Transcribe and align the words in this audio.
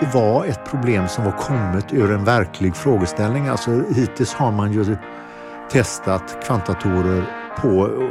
Det 0.00 0.14
var 0.14 0.44
ett 0.44 0.64
problem 0.64 1.08
som 1.08 1.24
var 1.24 1.32
kommet 1.32 1.92
ur 1.92 2.12
en 2.12 2.24
verklig 2.24 2.76
frågeställning. 2.76 3.48
Alltså, 3.48 3.82
hittills 3.94 4.34
har 4.34 4.52
man 4.52 4.72
ju 4.72 4.96
testat 5.70 6.44
kvantdatorer 6.46 7.24
på 7.58 7.68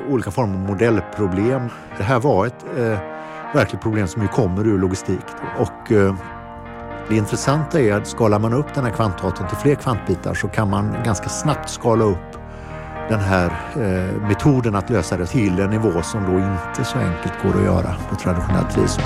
olika 0.09 0.31
former 0.31 0.53
av 0.55 0.59
modellproblem. 0.59 1.69
Det 1.97 2.03
här 2.03 2.19
var 2.19 2.45
ett 2.45 2.65
eh, 2.77 2.99
verkligt 3.53 3.81
problem 3.81 4.07
som 4.07 4.21
ju 4.21 4.27
kommer 4.27 4.67
ur 4.67 4.79
logistik. 4.79 5.25
Och, 5.59 5.91
eh, 5.91 6.15
det 7.09 7.15
intressanta 7.15 7.79
är 7.79 7.93
att 7.93 8.07
skalar 8.07 8.39
man 8.39 8.53
upp 8.53 8.73
den 8.73 8.83
här 8.83 8.91
kvantdatorn 8.91 9.47
till 9.47 9.57
fler 9.57 9.75
kvantbitar 9.75 10.33
så 10.33 10.47
kan 10.47 10.69
man 10.69 10.95
ganska 11.05 11.29
snabbt 11.29 11.69
skala 11.69 12.03
upp 12.03 12.34
den 13.09 13.19
här 13.19 13.45
eh, 13.75 14.27
metoden 14.27 14.75
att 14.75 14.89
lösa 14.89 15.17
det 15.17 15.25
till 15.25 15.59
en 15.59 15.69
nivå 15.69 16.01
som 16.01 16.23
då 16.23 16.39
inte 16.39 16.89
så 16.89 16.97
enkelt 16.97 17.43
går 17.43 17.59
att 17.59 17.65
göra 17.65 17.95
på 18.09 18.15
traditionellt 18.15 18.77
vis. 18.77 18.97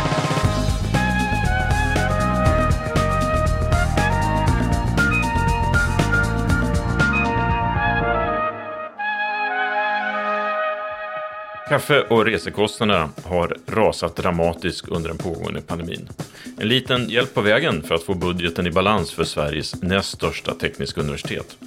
Kaffe 11.70 12.02
och 12.02 12.26
resekostnaderna 12.26 13.10
har 13.24 13.58
rasat 13.68 14.16
dramatiskt 14.16 14.88
under 14.88 15.10
den 15.10 15.18
pågående 15.18 15.62
pandemin. 15.62 16.10
En 16.58 16.68
liten 16.68 17.10
hjälp 17.10 17.34
på 17.34 17.42
vägen 17.42 17.84
för 17.84 17.96
att 17.96 18.04
få 18.04 18.14
budgeten 18.14 18.68
i 18.68 18.72
balans 18.72 19.12
för 19.12 19.24
Sveriges 19.24 19.82
näst 19.82 20.10
största 20.10 20.54
tekniska 20.54 21.02
universitet. 21.02 21.58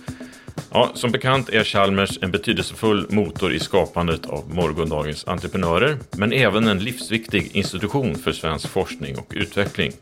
Ja, 0.74 0.90
som 0.94 1.12
bekant 1.12 1.48
är 1.48 1.64
Chalmers 1.64 2.18
en 2.22 2.30
betydelsefull 2.30 3.06
motor 3.10 3.52
i 3.52 3.58
skapandet 3.58 4.26
av 4.26 4.54
morgondagens 4.54 5.28
entreprenörer, 5.28 5.98
men 6.10 6.32
även 6.32 6.68
en 6.68 6.78
livsviktig 6.78 7.50
institution 7.56 8.14
för 8.14 8.32
svensk 8.32 8.68
forskning 8.68 9.18
och 9.18 9.32
utveckling, 9.36 9.92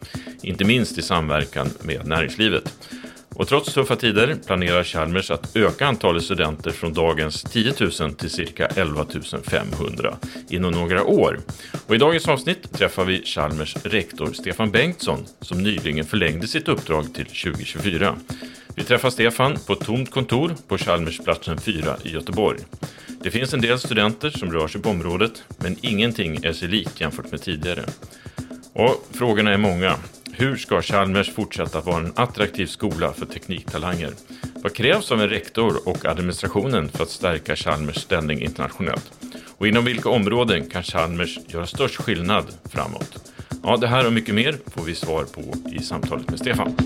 inte 0.42 0.64
minst 0.64 0.98
i 0.98 1.03
samverkan 1.03 1.70
med 1.82 2.06
näringslivet. 2.06 2.75
Och 3.40 3.48
trots 3.48 3.74
tuffa 3.74 3.96
tider 3.96 4.36
planerar 4.46 4.84
Chalmers 4.84 5.30
att 5.30 5.56
öka 5.56 5.86
antalet 5.86 6.22
studenter 6.22 6.70
från 6.70 6.92
dagens 6.92 7.42
10 7.42 7.72
000 8.00 8.14
till 8.14 8.30
cirka 8.30 8.66
11 8.66 9.06
500 9.42 10.16
inom 10.48 10.72
några 10.72 11.04
år. 11.04 11.40
Och 11.86 11.94
I 11.94 11.98
dagens 11.98 12.28
avsnitt 12.28 12.72
träffar 12.72 13.04
vi 13.04 13.24
Chalmers 13.24 13.76
rektor 13.82 14.32
Stefan 14.32 14.70
Bengtsson 14.70 15.26
som 15.40 15.62
nyligen 15.62 16.04
förlängde 16.04 16.46
sitt 16.46 16.68
uppdrag 16.68 17.14
till 17.14 17.26
2024. 17.26 18.16
Vi 18.74 18.84
träffar 18.84 19.10
Stefan 19.10 19.56
på 19.66 19.72
ett 19.72 19.84
tomt 19.84 20.10
kontor 20.10 20.54
på 20.68 20.78
Chalmersplatsen 20.78 21.58
4 21.58 21.96
i 22.02 22.10
Göteborg. 22.10 22.58
Det 23.22 23.30
finns 23.30 23.54
en 23.54 23.60
del 23.60 23.78
studenter 23.78 24.30
som 24.30 24.52
rör 24.52 24.68
sig 24.68 24.82
på 24.82 24.90
området, 24.90 25.42
men 25.58 25.76
ingenting 25.80 26.44
är 26.44 26.52
sig 26.52 26.68
likt 26.68 27.00
jämfört 27.00 27.30
med 27.30 27.42
tidigare. 27.42 27.84
Och 28.72 29.06
frågorna 29.12 29.52
är 29.52 29.58
många. 29.58 29.96
Hur 30.32 30.56
ska 30.56 30.82
Chalmers 30.82 31.34
fortsätta 31.34 31.80
vara 31.80 31.96
en 31.96 32.12
attraktiv 32.16 32.66
skola 32.66 33.12
för 33.12 33.26
tekniktalanger? 33.26 34.10
Vad 34.62 34.74
krävs 34.74 35.12
av 35.12 35.20
en 35.20 35.28
rektor 35.28 35.88
och 35.88 36.06
administrationen 36.06 36.88
för 36.88 37.02
att 37.02 37.10
stärka 37.10 37.56
Chalmers 37.56 37.96
ställning 37.96 38.40
internationellt? 38.42 39.12
Och 39.58 39.69
inom 39.69 39.84
vilka 39.84 40.08
områden 40.08 40.70
kan 40.70 40.82
Chalmers 40.82 41.38
göra 41.46 41.66
störst 41.66 41.96
skillnad 41.96 42.44
framåt? 42.64 43.32
Ja, 43.62 43.76
det 43.76 43.86
här 43.86 44.06
och 44.06 44.12
mycket 44.12 44.34
mer 44.34 44.56
får 44.66 44.82
vi 44.82 44.94
svar 44.94 45.24
på 45.24 45.70
i 45.72 45.78
samtalet 45.78 46.30
med 46.30 46.38
Stefan. 46.38 46.76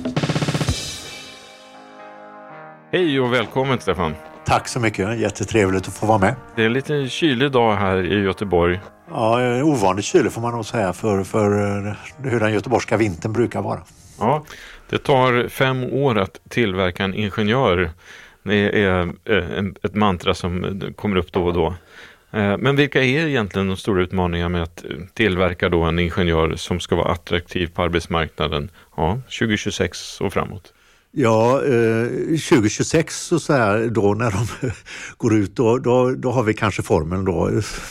Hej 2.93 3.21
och 3.21 3.33
välkommen 3.33 3.81
Stefan. 3.81 4.15
Tack 4.47 4.69
så 4.69 4.81
mycket, 4.81 5.19
jättetrevligt 5.19 5.89
att 5.89 5.95
få 5.95 6.07
vara 6.07 6.19
med. 6.19 6.35
Det 6.57 6.63
är 6.63 6.67
en 6.67 6.73
lite 6.73 7.09
kylig 7.09 7.53
dag 7.53 7.77
här 7.77 8.13
i 8.13 8.23
Göteborg. 8.23 8.81
Ja, 9.11 9.43
eh, 9.43 9.67
ovanligt 9.67 10.05
kylig 10.05 10.33
får 10.33 10.41
man 10.41 10.55
nog 10.55 10.67
säga 10.67 10.93
för, 10.93 11.25
för 11.25 11.51
eh, 11.87 11.95
hur 12.23 12.41
den 12.41 12.53
göteborgska 12.53 12.97
vintern 12.97 13.33
brukar 13.33 13.63
vara. 13.63 13.81
Ja, 14.19 14.45
det 14.91 14.99
tar 14.99 15.49
fem 15.49 15.85
år 15.85 16.19
att 16.19 16.41
tillverka 16.49 17.05
en 17.05 17.15
ingenjör. 17.15 17.91
Det 18.43 18.85
är 18.85 19.13
eh, 19.25 19.65
ett 19.83 19.95
mantra 19.95 20.35
som 20.35 20.81
kommer 20.97 21.17
upp 21.17 21.33
då 21.33 21.47
och 21.47 21.55
då. 21.55 21.75
Men 22.59 22.77
vilka 22.77 23.03
är 23.03 23.27
egentligen 23.27 23.69
de 23.69 23.77
stora 23.77 24.03
utmaningarna 24.03 24.49
med 24.49 24.63
att 24.63 24.85
tillverka 25.15 25.69
då 25.69 25.83
en 25.83 25.99
ingenjör 25.99 26.57
som 26.57 26.81
ska 26.81 26.97
vara 26.97 27.13
attraktiv 27.13 27.71
på 27.75 27.83
arbetsmarknaden 27.83 28.71
ja, 28.97 29.21
2026 29.39 30.21
och 30.21 30.33
framåt? 30.33 30.74
Ja, 31.17 31.65
eh, 31.65 32.07
2026 32.39 33.27
så, 33.27 33.41
så 33.41 33.53
här, 33.53 33.89
då 33.89 34.15
när 34.15 34.31
de 34.31 34.71
går 35.17 35.35
ut, 35.35 35.57
då, 35.57 35.79
då, 35.79 36.11
då 36.11 36.31
har 36.31 36.43
vi 36.43 36.55
kanske 36.55 36.83
formeln 36.83 37.25
då. 37.25 37.51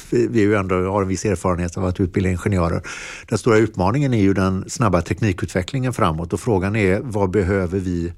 Vi, 0.09 0.27
vi 0.27 0.41
ju 0.41 0.55
ändå, 0.55 0.75
har 0.75 1.01
en 1.01 1.07
viss 1.07 1.25
erfarenhet 1.25 1.77
av 1.77 1.85
att 1.85 1.99
utbilda 1.99 2.29
ingenjörer. 2.29 2.81
Den 3.27 3.37
stora 3.37 3.57
utmaningen 3.57 4.13
är 4.13 4.21
ju 4.21 4.33
den 4.33 4.69
snabba 4.69 5.01
teknikutvecklingen 5.01 5.93
framåt 5.93 6.33
och 6.33 6.39
frågan 6.39 6.75
är 6.75 6.99
vad 7.03 7.29
behöver 7.31 7.79
vi 7.79 8.13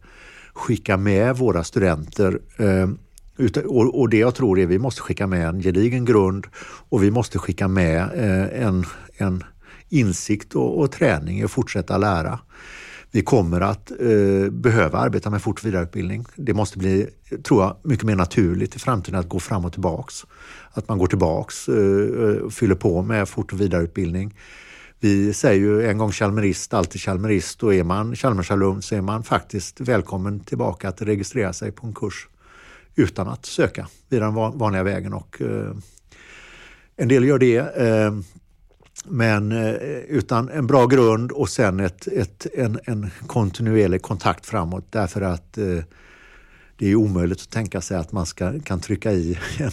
skicka 0.54 0.98
med 0.98 1.38
våra 1.38 1.64
studenter? 1.64 2.40
Eh, 2.58 2.90
ut- 3.38 3.58
och, 3.58 4.00
och 4.00 4.10
det 4.10 4.18
jag 4.18 4.36
tror 4.36 4.60
är 4.60 4.66
vi 4.66 4.80
måste 4.80 5.02
skicka 5.02 5.28
med 5.28 5.48
en 5.48 5.62
gedigen 5.62 6.06
grund 6.06 6.48
och 6.90 7.04
vi 7.04 7.12
måste 7.12 7.40
skicka 7.40 7.68
med 7.68 8.02
eh, 8.02 8.66
en, 8.68 8.86
en 9.18 9.44
insikt 9.90 10.56
och, 10.56 10.80
och 10.80 10.92
träning 10.92 11.40
i 11.40 11.44
att 11.44 11.52
fortsätta 11.52 11.98
lära. 11.98 12.40
Vi 13.16 13.22
kommer 13.22 13.62
att 13.62 13.92
eh, 13.92 14.52
behöva 14.52 14.98
arbeta 14.98 15.30
med 15.30 15.42
fort 15.42 15.60
och 15.60 15.66
vidareutbildning. 15.66 16.26
Det 16.36 16.54
måste 16.54 16.78
bli, 16.78 17.10
tror 17.44 17.64
jag, 17.64 17.78
mycket 17.84 18.06
mer 18.06 18.16
naturligt 18.16 18.76
i 18.76 18.80
framtiden 18.80 19.20
att 19.20 19.30
gå 19.30 19.40
fram 19.40 19.66
och 19.66 19.72
tillbaks. 19.72 20.26
Att 20.72 20.88
man 20.88 20.98
går 20.98 21.08
tillbaks 21.08 21.68
eh, 21.68 22.38
och 22.44 22.54
fyller 22.54 22.76
på 22.76 23.02
med 23.02 23.30
fort 23.30 23.54
och 23.54 23.62
vidareutbildning. 23.62 24.36
Vi 25.00 25.34
säger 25.34 25.60
ju 25.60 25.88
en 25.88 25.98
gång 25.98 26.12
Chalmerist, 26.12 26.74
alltid 26.74 27.02
Chalmerist 27.02 27.64
och 27.64 27.74
är 27.74 27.84
man 27.84 28.16
Chalmersalum 28.16 28.82
så 28.82 28.96
är 28.96 29.02
man 29.02 29.24
faktiskt 29.24 29.80
välkommen 29.80 30.40
tillbaka 30.40 30.90
att 30.90 31.02
registrera 31.02 31.54
sig 31.54 31.72
på 31.72 31.88
en 31.88 31.94
kurs 31.94 32.28
utan 32.96 33.28
att 33.28 33.46
söka 33.46 33.88
vid 34.10 34.22
den 34.22 34.34
vanliga 34.34 34.84
vägen. 34.84 35.14
Och, 35.14 35.42
eh, 35.42 35.76
en 36.96 37.08
del 37.08 37.24
gör 37.24 37.40
det. 37.40 37.58
Eh, 37.58 38.14
Eh, 39.06 39.12
men 39.12 39.52
eh, 39.52 39.74
utan 40.08 40.50
en 40.50 40.68
bra 40.68 40.86
grund 40.86 41.32
och 41.32 41.50
sen 41.50 41.80
ett, 41.80 42.08
ett, 42.08 42.48
en, 42.54 42.80
en 42.84 43.12
kontinuerlig 43.28 44.02
kontakt 44.02 44.46
framåt 44.46 44.86
därför 44.90 45.22
att 45.22 45.58
eh, 45.58 45.84
det 46.78 46.92
är 46.92 46.96
omöjligt 46.96 47.42
att 47.42 47.50
tänka 47.50 47.82
sig 47.82 47.98
att 47.98 48.12
man 48.12 48.26
ska, 48.26 48.60
kan 48.60 48.80
trycka 48.80 49.12
i 49.12 49.40
en, 49.60 49.72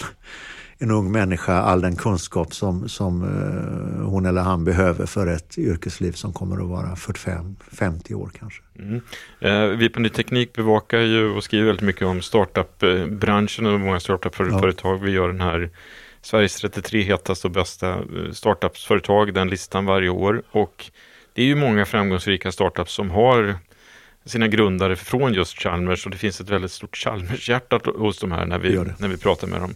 en 0.78 0.90
ung 0.90 1.12
människa 1.12 1.60
all 1.60 1.80
den 1.80 1.96
kunskap 1.96 2.54
som, 2.54 2.88
som 2.88 3.22
uh, 3.22 4.04
hon 4.04 4.26
eller 4.26 4.42
han 4.42 4.64
behöver 4.64 5.06
för 5.06 5.26
ett 5.26 5.58
yrkesliv 5.58 6.12
som 6.12 6.32
kommer 6.32 6.56
att 6.56 6.68
vara 6.68 6.94
45-50 6.94 8.14
år 8.14 8.30
kanske. 8.38 8.62
Mm. 8.78 9.00
Eh, 9.40 9.78
vi 9.78 9.88
på 9.88 10.00
Ny 10.00 10.08
Teknik 10.08 10.52
bevakar 10.52 10.98
ju 10.98 11.28
och 11.28 11.44
skriver 11.44 11.66
väldigt 11.66 11.86
mycket 11.86 12.06
om 12.06 12.22
startup-branschen 12.22 13.66
och 13.66 13.80
många 13.80 14.00
startup-företag. 14.00 14.96
Ja. 14.96 15.02
Vi 15.04 15.10
gör 15.10 15.28
den 15.28 15.40
här 15.40 15.70
Sveriges 16.22 16.60
33 16.60 17.02
hetaste 17.02 17.46
och 17.46 17.50
bästa 17.50 17.90
eh, 17.90 18.32
startups-företag, 18.32 19.34
den 19.34 19.48
listan 19.48 19.86
varje 19.86 20.08
år. 20.08 20.42
Och 20.50 20.90
det 21.32 21.42
är 21.42 21.46
ju 21.46 21.54
många 21.54 21.84
framgångsrika 21.84 22.52
startups 22.52 22.92
som 22.92 23.10
har 23.10 23.56
sina 24.24 24.48
grundare 24.48 24.96
från 24.96 25.34
just 25.34 25.62
Chalmers 25.62 26.04
och 26.04 26.10
det 26.10 26.18
finns 26.18 26.40
ett 26.40 26.50
väldigt 26.50 26.72
stort 26.72 26.96
Chalmers-hjärta 26.96 27.80
hos 27.84 28.18
de 28.18 28.32
här 28.32 28.46
när 28.46 28.58
vi, 28.58 28.76
när 28.98 29.08
vi 29.08 29.16
pratar 29.16 29.46
med 29.46 29.60
dem. 29.60 29.74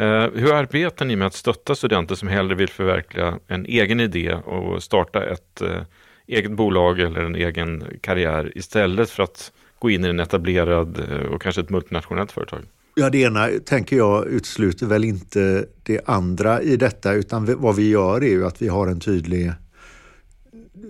Uh, 0.00 0.40
hur 0.40 0.52
arbetar 0.52 1.04
ni 1.04 1.16
med 1.16 1.26
att 1.26 1.34
stötta 1.34 1.74
studenter 1.74 2.14
som 2.14 2.28
hellre 2.28 2.54
vill 2.54 2.68
förverkliga 2.68 3.38
en 3.46 3.66
egen 3.66 4.00
idé 4.00 4.34
och 4.34 4.82
starta 4.82 5.24
ett 5.24 5.62
uh, 5.62 5.82
eget 6.26 6.50
bolag 6.50 7.00
eller 7.00 7.20
en 7.20 7.34
egen 7.34 7.84
karriär 8.00 8.52
istället 8.54 9.10
för 9.10 9.22
att 9.22 9.52
gå 9.78 9.90
in 9.90 10.04
i 10.04 10.08
en 10.08 10.20
etablerad 10.20 10.98
uh, 11.10 11.26
och 11.26 11.42
kanske 11.42 11.60
ett 11.60 11.70
multinationellt 11.70 12.32
företag? 12.32 12.60
Ja, 12.94 13.10
det 13.10 13.18
ena 13.18 13.48
tänker 13.64 13.96
jag 13.96 14.26
utesluter 14.26 14.86
väl 14.86 15.04
inte 15.04 15.66
det 15.82 16.00
andra 16.06 16.62
i 16.62 16.76
detta 16.76 17.12
utan 17.12 17.60
vad 17.60 17.76
vi 17.76 17.88
gör 17.88 18.24
är 18.24 18.28
ju 18.28 18.46
att 18.46 18.62
vi 18.62 18.68
har 18.68 18.86
en 18.86 19.00
tydlig 19.00 19.52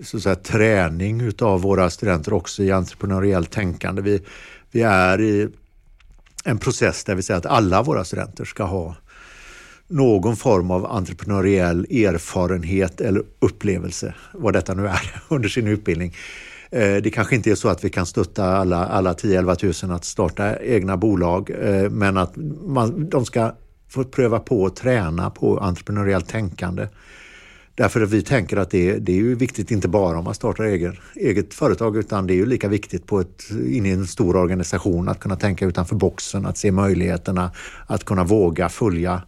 så 0.03 0.17
att 0.17 0.23
säga, 0.23 0.35
träning 0.35 1.21
utav 1.21 1.61
våra 1.61 1.89
studenter 1.89 2.33
också 2.33 2.63
i 2.63 2.71
entreprenöriellt 2.71 3.51
tänkande. 3.51 4.01
Vi, 4.01 4.21
vi 4.71 4.81
är 4.81 5.21
i 5.21 5.49
en 6.43 6.57
process 6.57 7.03
där 7.03 7.15
vi 7.15 7.21
säger 7.21 7.37
att 7.37 7.45
alla 7.45 7.83
våra 7.83 8.05
studenter 8.05 8.45
ska 8.45 8.63
ha 8.63 8.95
någon 9.87 10.35
form 10.35 10.71
av 10.71 10.85
entreprenöriell 10.85 11.85
erfarenhet 11.85 13.01
eller 13.01 13.23
upplevelse, 13.39 14.15
vad 14.31 14.53
detta 14.53 14.73
nu 14.73 14.87
är, 14.87 15.21
under 15.27 15.49
sin 15.49 15.67
utbildning. 15.67 16.15
Eh, 16.73 16.95
det 16.95 17.09
kanske 17.09 17.35
inte 17.35 17.51
är 17.51 17.55
så 17.55 17.69
att 17.69 17.83
vi 17.83 17.89
kan 17.89 18.05
stötta 18.05 18.45
alla, 18.45 18.85
alla 18.85 19.13
10-11 19.13 19.85
000 19.85 19.95
att 19.95 20.05
starta 20.05 20.59
egna 20.59 20.97
bolag, 20.97 21.49
eh, 21.49 21.89
men 21.89 22.17
att 22.17 22.33
man, 22.65 23.09
de 23.09 23.25
ska 23.25 23.51
få 23.89 24.03
pröva 24.03 24.39
på 24.39 24.65
att 24.65 24.75
träna 24.75 25.29
på 25.29 25.59
entreprenöriellt 25.59 26.27
tänkande. 26.27 26.87
Därför 27.75 28.01
att 28.01 28.09
vi 28.09 28.21
tänker 28.21 28.57
att 28.57 28.69
det, 28.69 28.97
det 28.97 29.11
är 29.11 29.15
ju 29.15 29.35
viktigt 29.35 29.71
inte 29.71 29.87
bara 29.87 30.17
om 30.17 30.23
man 30.23 30.33
startar 30.33 30.63
eget, 30.63 30.93
eget 31.15 31.53
företag 31.53 31.97
utan 31.97 32.27
det 32.27 32.33
är 32.33 32.35
ju 32.35 32.45
lika 32.45 32.67
viktigt 32.67 33.07
på 33.07 33.19
ett, 33.19 33.43
in 33.67 33.85
i 33.85 33.89
en 33.89 34.07
stor 34.07 34.35
organisation 34.35 35.09
att 35.09 35.19
kunna 35.19 35.35
tänka 35.35 35.65
utanför 35.65 35.95
boxen, 35.95 36.45
att 36.45 36.57
se 36.57 36.71
möjligheterna, 36.71 37.51
att 37.87 38.03
kunna 38.03 38.23
våga 38.23 38.69
följa 38.69 39.21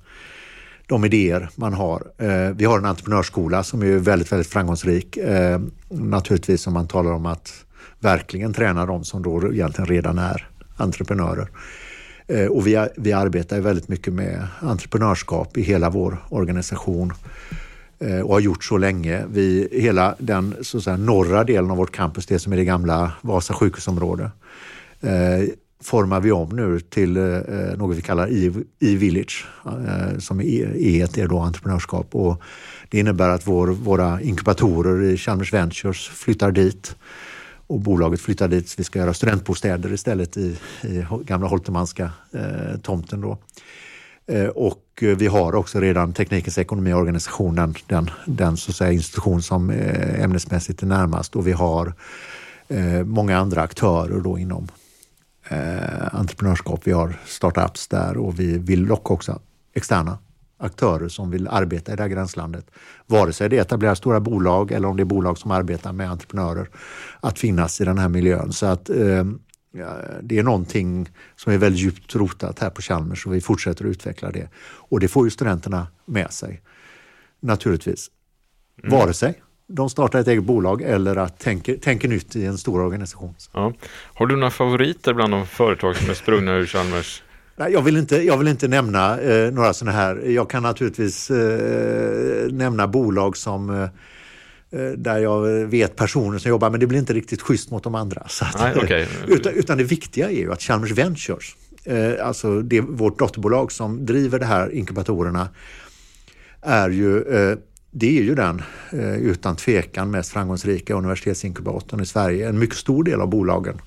de 0.87 1.05
idéer 1.05 1.49
man 1.55 1.73
har. 1.73 2.03
Eh, 2.17 2.49
vi 2.55 2.65
har 2.65 2.77
en 2.77 2.85
entreprenörsskola 2.85 3.63
som 3.63 3.81
är 3.81 3.97
väldigt, 3.97 4.31
väldigt 4.31 4.47
framgångsrik. 4.47 5.17
Eh, 5.17 5.59
naturligtvis 5.89 6.67
om 6.67 6.73
man 6.73 6.87
talar 6.87 7.11
om 7.11 7.25
att 7.25 7.65
verkligen 7.99 8.53
träna 8.53 8.85
de 8.85 9.03
som 9.03 9.23
då 9.23 9.53
egentligen 9.53 9.87
redan 9.87 10.17
är 10.17 10.47
entreprenörer. 10.77 11.47
Eh, 12.27 12.45
och 12.45 12.67
vi, 12.67 12.87
vi 12.97 13.13
arbetar 13.13 13.59
väldigt 13.59 13.87
mycket 13.87 14.13
med 14.13 14.47
entreprenörskap 14.59 15.57
i 15.57 15.61
hela 15.61 15.89
vår 15.89 16.25
organisation 16.29 17.13
och 18.23 18.33
har 18.33 18.39
gjort 18.39 18.63
så 18.63 18.77
länge. 18.77 19.25
Vi, 19.31 19.67
hela 19.71 20.15
den 20.19 20.55
så 20.61 20.77
att 20.77 20.83
säga, 20.83 20.97
norra 20.97 21.43
delen 21.43 21.71
av 21.71 21.77
vårt 21.77 21.95
campus, 21.95 22.25
det 22.25 22.39
som 22.39 22.53
är 22.53 22.57
det 22.57 22.65
gamla 22.65 23.11
Vasa 23.21 23.53
sjukhusområde, 23.53 24.31
formar 25.83 26.19
vi 26.19 26.31
om 26.31 26.49
nu 26.49 26.79
till 26.79 27.17
eh, 27.17 27.23
eh 27.23 27.77
något 27.77 27.97
vi 27.97 28.01
kallar 28.01 28.27
e-, 28.27 28.63
e-village, 28.79 29.47
eh, 29.65 30.17
som 30.19 30.41
E 30.41 31.01
är 31.17 31.27
då 31.27 31.39
entreprenörskap. 31.39 32.15
Och 32.15 32.41
det 32.89 32.99
innebär 32.99 33.29
att 33.29 33.47
vår, 33.47 33.67
våra 33.67 34.21
inkubatorer 34.21 35.03
i 35.03 35.17
Chalmers 35.17 35.53
Ventures 35.53 36.07
flyttar 36.07 36.51
dit 36.51 36.95
och 37.67 37.79
bolaget 37.79 38.21
flyttar 38.21 38.47
dit. 38.47 38.75
Vi 38.77 38.83
ska 38.83 38.99
göra 38.99 39.13
studentbostäder 39.13 39.93
istället 39.93 40.37
i, 40.37 40.57
i 40.83 41.05
gamla 41.25 41.47
Holtermanska 41.47 42.11
eh, 42.33 42.79
tomten. 42.81 43.21
Då. 43.21 43.37
Eh, 44.27 44.47
och 44.47 44.81
vi 45.17 45.27
har 45.27 45.55
också 45.55 45.79
redan 45.79 46.13
Teknikens 46.13 46.57
ekonomiorganisation, 46.57 47.55
den, 47.55 47.75
den, 47.87 48.09
den 48.25 48.57
så 48.57 48.71
att 48.71 48.75
säga, 48.75 48.91
institution 48.91 49.41
som 49.41 49.69
ämnesmässigt 50.19 50.81
är 50.81 50.87
närmast 50.87 51.35
och 51.35 51.47
vi 51.47 51.51
har 51.51 51.93
eh, 52.67 53.03
många 53.03 53.37
andra 53.37 53.61
aktörer 53.61 54.19
då 54.19 54.39
inom 54.39 54.67
eh, 55.49 56.15
entreprenörskap. 56.15 56.81
Vi 56.83 56.91
har 56.91 57.13
startups 57.25 57.87
där 57.87 58.17
och 58.17 58.39
vi 58.39 58.57
vill 58.57 58.85
locka 58.85 59.13
också 59.13 59.39
externa 59.73 60.17
aktörer 60.57 61.07
som 61.07 61.31
vill 61.31 61.47
arbeta 61.47 61.93
i 61.93 61.95
det 61.95 62.03
här 62.03 62.09
gränslandet. 62.09 62.71
Vare 63.05 63.33
sig 63.33 63.49
det 63.49 63.57
etablerar 63.57 63.95
stora 63.95 64.19
bolag 64.19 64.71
eller 64.71 64.87
om 64.87 64.97
det 64.97 65.03
är 65.03 65.05
bolag 65.05 65.37
som 65.37 65.51
arbetar 65.51 65.93
med 65.93 66.11
entreprenörer 66.11 66.69
att 67.19 67.39
finnas 67.39 67.81
i 67.81 67.85
den 67.85 67.97
här 67.97 68.09
miljön. 68.09 68.53
Så 68.53 68.65
att 68.65 68.89
eh, 68.89 69.25
det 70.21 70.37
är 70.39 70.43
någonting 70.43 71.09
som 71.35 71.53
är 71.53 71.57
väldigt 71.57 71.81
djupt 71.81 72.15
rotat 72.15 72.59
här 72.59 72.69
på 72.69 72.81
Chalmers 72.81 73.25
och 73.25 73.33
vi 73.33 73.41
fortsätter 73.41 73.85
att 73.85 73.89
utveckla 73.89 74.31
det. 74.31 74.49
Och 74.63 74.99
det 74.99 75.07
får 75.07 75.25
ju 75.25 75.31
studenterna 75.31 75.87
med 76.05 76.33
sig 76.33 76.61
naturligtvis. 77.39 78.09
Mm. 78.83 78.99
Vare 78.99 79.13
sig 79.13 79.41
de 79.67 79.89
startar 79.89 80.19
ett 80.19 80.27
eget 80.27 80.43
bolag 80.43 80.81
eller 80.81 81.15
att 81.15 81.39
tänker, 81.39 81.75
tänker 81.77 82.07
nytt 82.07 82.35
i 82.35 82.45
en 82.45 82.57
stor 82.57 82.81
organisation. 82.81 83.35
Ja. 83.53 83.73
Har 84.13 84.25
du 84.25 84.35
några 84.35 84.51
favoriter 84.51 85.13
bland 85.13 85.33
de 85.33 85.47
företag 85.47 85.95
som 85.95 86.09
är 86.09 86.13
sprungna 86.13 86.55
ur 86.55 86.65
Chalmers? 86.65 87.23
Nej, 87.57 87.73
jag, 87.73 87.81
vill 87.81 87.97
inte, 87.97 88.15
jag 88.15 88.37
vill 88.37 88.47
inte 88.47 88.67
nämna 88.67 89.19
eh, 89.19 89.51
några 89.51 89.73
sådana 89.73 89.97
här. 89.97 90.15
Jag 90.15 90.49
kan 90.49 90.63
naturligtvis 90.63 91.31
eh, 91.31 92.51
nämna 92.51 92.87
bolag 92.87 93.37
som 93.37 93.69
eh, 93.69 93.83
eh, 94.81 94.91
där 94.91 95.17
jag 95.17 95.41
vet 95.65 95.95
personer 95.95 96.39
som 96.39 96.49
jobbar, 96.49 96.69
men 96.69 96.79
det 96.79 96.87
blir 96.87 96.99
inte 96.99 97.13
riktigt 97.13 97.41
schysst 97.41 97.71
mot 97.71 97.83
de 97.83 97.95
andra. 97.95 98.21
Att, 98.21 98.59
Nej, 98.59 98.75
okay. 98.75 99.05
utan, 99.27 99.53
utan, 99.53 99.77
det 99.77 99.83
viktiga 99.83 100.29
är 100.29 100.35
ju 100.35 100.51
att 100.51 100.61
Chalmers 100.61 100.91
Ventures, 100.91 101.55
eh, 101.83 102.27
alltså 102.27 102.61
det, 102.61 102.81
vårt 102.81 103.19
dotterbolag 103.19 103.71
som 103.71 104.05
driver 104.05 104.39
de 104.39 104.45
här 104.45 104.71
inkubatorerna, 104.71 105.49
är 106.61 106.89
ju 106.89 107.21
eh, 107.21 107.57
det 107.97 108.17
är 108.17 108.23
ju 108.23 108.35
den 108.35 108.61
eh, 108.91 109.15
utan 109.15 109.55
tvekan 109.55 110.11
mest 110.11 110.31
framgångsrika 110.31 110.93
universitetsinkubatorn 110.93 112.01
i 112.01 112.05
Sverige. 112.05 112.49
En 112.49 112.59
mycket 112.59 112.77
stor 112.77 113.03
del 113.03 113.21
av 113.21 113.29
bolagen 113.29 113.81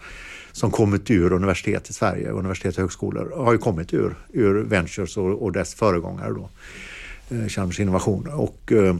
som 0.52 0.70
kommit 0.70 1.10
ur 1.10 1.32
universitet 1.32 1.90
i 1.90 1.92
Sverige, 1.92 2.30
universitet 2.30 2.74
och 2.74 2.80
högskolor, 2.80 3.32
har 3.36 3.52
ju 3.52 3.58
kommit 3.58 3.94
ur, 3.94 4.14
ur 4.32 4.62
Ventures 4.64 5.16
och, 5.16 5.42
och 5.42 5.52
dess 5.52 5.74
föregångare 5.74 6.32
då, 6.32 6.50
eh, 7.30 7.46
Chalmers 7.48 7.80
Innovation. 7.80 8.28
Och, 8.28 8.72
eh, 8.72 8.96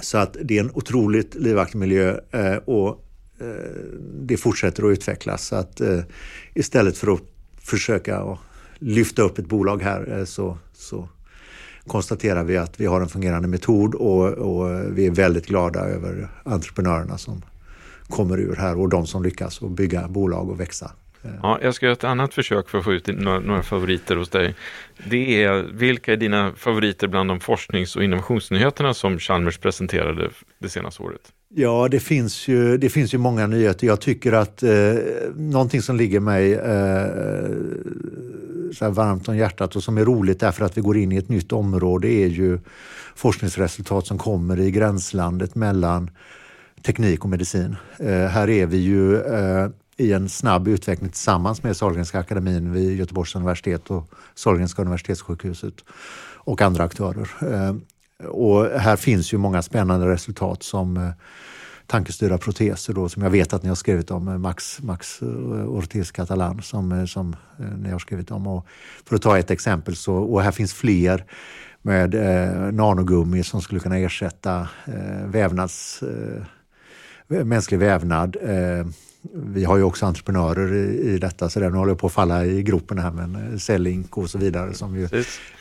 så 0.00 0.18
att 0.18 0.36
det 0.44 0.56
är 0.58 0.60
en 0.60 0.70
otroligt 0.74 1.34
livaktig 1.34 1.78
miljö 1.78 2.18
och 2.64 3.02
det 4.20 4.36
fortsätter 4.36 4.84
att 4.84 4.92
utvecklas. 4.92 5.46
Så 5.46 5.56
att 5.56 5.80
istället 6.54 6.98
för 6.98 7.14
att 7.14 7.20
försöka 7.60 8.38
lyfta 8.78 9.22
upp 9.22 9.38
ett 9.38 9.46
bolag 9.46 9.82
här 9.82 10.24
så, 10.24 10.58
så 10.72 11.08
konstaterar 11.86 12.44
vi 12.44 12.56
att 12.56 12.80
vi 12.80 12.86
har 12.86 13.00
en 13.00 13.08
fungerande 13.08 13.48
metod 13.48 13.94
och, 13.94 14.28
och 14.28 14.98
vi 14.98 15.06
är 15.06 15.10
väldigt 15.10 15.46
glada 15.46 15.80
över 15.80 16.28
entreprenörerna 16.44 17.18
som 17.18 17.42
kommer 18.08 18.38
ur 18.38 18.56
här 18.56 18.78
och 18.78 18.88
de 18.88 19.06
som 19.06 19.22
lyckas 19.22 19.62
att 19.62 19.70
bygga 19.70 20.08
bolag 20.08 20.50
och 20.50 20.60
växa. 20.60 20.90
Ja, 21.42 21.58
jag 21.62 21.74
ska 21.74 21.86
göra 21.86 21.92
ett 21.92 22.04
annat 22.04 22.34
försök 22.34 22.68
för 22.68 22.78
att 22.78 22.84
få 22.84 22.92
ut 22.92 23.06
några, 23.06 23.40
några, 23.40 23.62
favoriter 23.62 24.16
hos 24.16 24.28
dig. 24.28 24.54
Det 25.10 25.42
är, 25.42 25.62
vilka 25.72 26.12
är 26.12 26.16
dina 26.16 26.52
favoriter 26.56 27.08
bland 27.08 27.30
de 27.30 27.40
forsknings 27.40 27.96
och 27.96 28.04
innovationsnyheterna 28.04 28.94
som 28.94 29.18
Chalmers 29.18 29.58
presenterade 29.58 30.30
det 30.58 30.68
senaste 30.68 31.02
året? 31.02 31.32
Ja, 31.48 31.88
det 31.90 32.00
finns 32.00 32.48
ju, 32.48 32.78
det 32.78 32.88
finns 32.88 33.14
ju 33.14 33.18
många 33.18 33.46
nyheter. 33.46 33.86
Jag 33.86 34.00
tycker 34.00 34.32
att 34.32 34.62
eh, 34.62 34.70
någonting 35.36 35.82
som 35.82 35.96
ligger 35.96 36.20
mig 36.20 36.52
eh, 36.52 37.06
så 38.74 38.90
varmt 38.90 39.28
om 39.28 39.36
hjärtat 39.36 39.76
och 39.76 39.82
som 39.82 39.98
är 39.98 40.04
roligt 40.04 40.40
därför 40.40 40.64
att 40.64 40.76
vi 40.76 40.80
går 40.80 40.96
in 40.96 41.12
i 41.12 41.16
ett 41.16 41.28
nytt 41.28 41.52
område 41.52 42.08
är 42.08 42.26
ju 42.26 42.58
forskningsresultat 43.14 44.06
som 44.06 44.18
kommer 44.18 44.60
i 44.60 44.70
gränslandet 44.70 45.54
mellan 45.54 46.10
teknik 46.82 47.24
och 47.24 47.30
medicin. 47.30 47.76
Eh, 47.98 48.26
här 48.26 48.50
är 48.50 48.66
vi 48.66 48.76
ju 48.76 49.20
eh, 49.20 49.68
i 49.96 50.12
en 50.12 50.28
snabb 50.28 50.68
utveckling 50.68 51.10
tillsammans 51.10 51.62
med 51.62 51.76
Sahlgrenska 51.76 52.18
akademin 52.18 52.72
vid 52.72 52.98
Göteborgs 52.98 53.34
universitet 53.34 53.90
och 53.90 54.10
Sahlgrenska 54.34 54.82
universitetssjukhuset 54.82 55.74
och 56.34 56.62
andra 56.62 56.84
aktörer. 56.84 57.28
Eh, 57.40 57.76
och 58.26 58.64
här 58.64 58.96
finns 58.96 59.32
ju 59.32 59.38
många 59.38 59.62
spännande 59.62 60.06
resultat 60.06 60.62
som 60.62 60.96
eh, 60.96 61.10
tankestyrda 61.86 62.38
proteser 62.38 62.92
då, 62.92 63.08
som 63.08 63.22
jag 63.22 63.30
vet 63.30 63.52
att 63.52 63.62
ni 63.62 63.68
har 63.68 63.76
skrivit 63.76 64.10
om, 64.10 64.28
eh, 64.28 64.38
Max, 64.38 64.82
Max 64.82 65.22
eh, 65.22 65.28
Ortiz 65.68 66.10
Catalan 66.10 66.62
som, 66.62 66.92
eh, 66.92 67.04
som 67.04 67.36
ni 67.78 67.90
har 67.90 67.98
skrivit 67.98 68.30
om. 68.30 68.46
Och 68.46 68.66
för 69.04 69.16
att 69.16 69.22
ta 69.22 69.38
ett 69.38 69.50
exempel, 69.50 69.96
så, 69.96 70.14
och 70.14 70.42
här 70.42 70.52
finns 70.52 70.74
fler 70.74 71.24
med 71.82 72.14
eh, 72.14 72.72
nanogummi 72.72 73.42
som 73.42 73.62
skulle 73.62 73.80
kunna 73.80 73.98
ersätta 73.98 74.68
eh, 74.86 75.26
vävnads, 75.26 76.02
eh, 76.02 77.44
mänsklig 77.44 77.78
vävnad. 77.78 78.36
Eh, 78.42 78.86
vi 79.34 79.64
har 79.64 79.76
ju 79.76 79.82
också 79.82 80.06
entreprenörer 80.06 80.74
i, 80.74 81.14
i 81.14 81.18
detta 81.18 81.50
så 81.50 81.60
nu 81.60 81.70
håller 81.70 81.90
jag 81.90 81.98
på 81.98 82.06
att 82.06 82.12
falla 82.12 82.44
i 82.44 82.62
gropen 82.62 82.98
här 82.98 83.10
med 83.10 83.62
Cellink 83.62 84.18
och 84.18 84.30
så 84.30 84.38
vidare 84.38 84.74
som 84.74 84.96
ju 84.96 85.08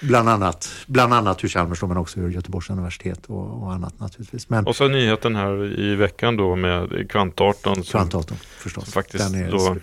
bland 0.01 0.29
annat, 0.29 0.69
bland 0.87 1.13
annat 1.13 1.43
ur 1.43 1.47
Chalmers 1.47 1.81
men 1.81 1.97
också 1.97 2.19
ur 2.19 2.29
Göteborgs 2.29 2.69
universitet 2.69 3.25
och, 3.25 3.63
och, 3.63 3.73
annat 3.73 3.99
naturligtvis. 3.99 4.49
Men, 4.49 4.67
och 4.67 4.75
så 4.75 4.87
nyheten 4.87 5.35
här 5.35 5.79
i 5.79 5.95
veckan 5.95 6.37
då 6.37 6.55
med 6.55 7.09
kvantdatorn. 7.09 7.83
Kvantdatorn 7.83 8.37
förstås. 8.57 8.83
Som 8.83 8.93
faktiskt 8.93 9.33
då 9.51 9.77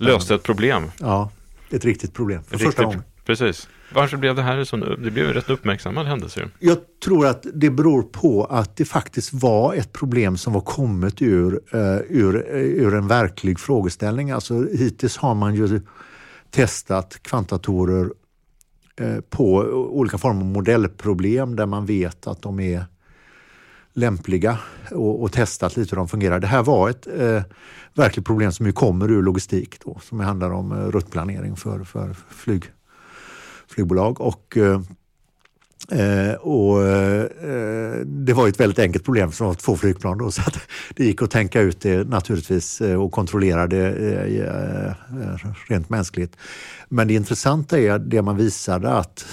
löste 0.00 0.34
ett 0.34 0.42
problem. 0.42 0.90
Ja, 1.00 1.30
ett 1.70 1.84
riktigt 1.84 2.14
problem 2.14 2.42
för 2.42 2.58
första 2.58 2.84
gången. 2.84 3.02
Precis. 3.28 3.68
Varför 3.94 4.16
blev 4.16 4.34
det 4.34 4.42
här 4.42 4.58
en 4.58 4.66
sån, 4.66 4.80
det 4.80 5.10
blev 5.10 5.26
en 5.26 5.32
rätt 5.32 5.50
uppmärksammad 5.50 6.06
händelse? 6.06 6.48
Jag 6.58 6.78
tror 7.04 7.26
att 7.26 7.46
det 7.54 7.70
beror 7.70 8.02
på 8.02 8.44
att 8.44 8.76
det 8.76 8.84
faktiskt 8.84 9.32
var 9.32 9.74
ett 9.74 9.92
problem 9.92 10.36
som 10.36 10.52
var 10.52 10.60
kommet 10.60 11.22
ur, 11.22 11.60
eh, 11.72 11.96
ur, 12.08 12.36
eh, 12.36 12.60
ur 12.60 12.94
en 12.94 13.08
verklig 13.08 13.60
frågeställning. 13.60 14.30
Alltså 14.30 14.66
hittills 14.72 15.16
har 15.16 15.34
man 15.34 15.54
ju 15.54 15.80
testat 16.50 17.22
kvantdatorer 17.22 18.10
eh, 19.00 19.20
på 19.30 19.54
olika 19.90 20.18
former 20.18 20.40
av 20.40 20.46
modellproblem 20.46 21.56
där 21.56 21.66
man 21.66 21.86
vet 21.86 22.26
att 22.26 22.42
de 22.42 22.60
är 22.60 22.84
lämpliga 23.92 24.58
och, 24.90 25.22
och, 25.22 25.32
testat 25.32 25.76
lite 25.76 25.90
hur 25.90 25.96
de 25.96 26.08
fungerar. 26.08 26.40
Det 26.40 26.46
här 26.46 26.62
var 26.62 26.90
ett 26.90 27.06
eh, 27.06 27.42
verkligt 27.94 28.26
problem 28.26 28.52
som 28.52 28.66
ju 28.66 28.72
kommer 28.72 29.10
ur 29.10 29.22
logistik 29.22 29.84
då, 29.84 29.98
som 30.02 30.20
handlar 30.20 30.50
om 30.50 30.72
eh, 30.72 30.76
ruttplanering 30.76 31.56
för, 31.56 31.84
för 31.84 32.16
flyg 32.30 32.64
flygbolag. 33.78 34.20
Och, 34.20 34.56
eh, 34.56 34.80
eh, 36.00 36.34
och 36.34 36.86
eh, 36.86 38.00
det 38.04 38.32
var 38.32 38.48
ett 38.48 38.60
väldigt 38.60 38.78
enkelt 38.78 39.04
problem 39.04 39.32
som 39.32 39.46
var 39.46 39.54
två 39.54 39.76
flygplan. 39.76 40.18
Då, 40.18 40.30
så 40.36 40.40
att 40.40 40.58
det 40.94 41.04
gick 41.04 41.22
att 41.22 41.30
tänka 41.30 41.60
ut 41.60 41.80
det 41.80 42.08
naturligtvis 42.08 42.80
eh, 42.80 43.02
och 43.02 43.12
kontrollera 43.12 43.66
det 43.66 43.86
eh, 44.36 44.92
rent 45.68 45.88
mänskligt. 45.88 46.36
Men 46.88 47.08
det 47.08 47.14
intressanta 47.14 47.78
är 47.78 47.98
det 47.98 48.22
man 48.22 48.36
visade 48.36 48.92
att 48.92 49.26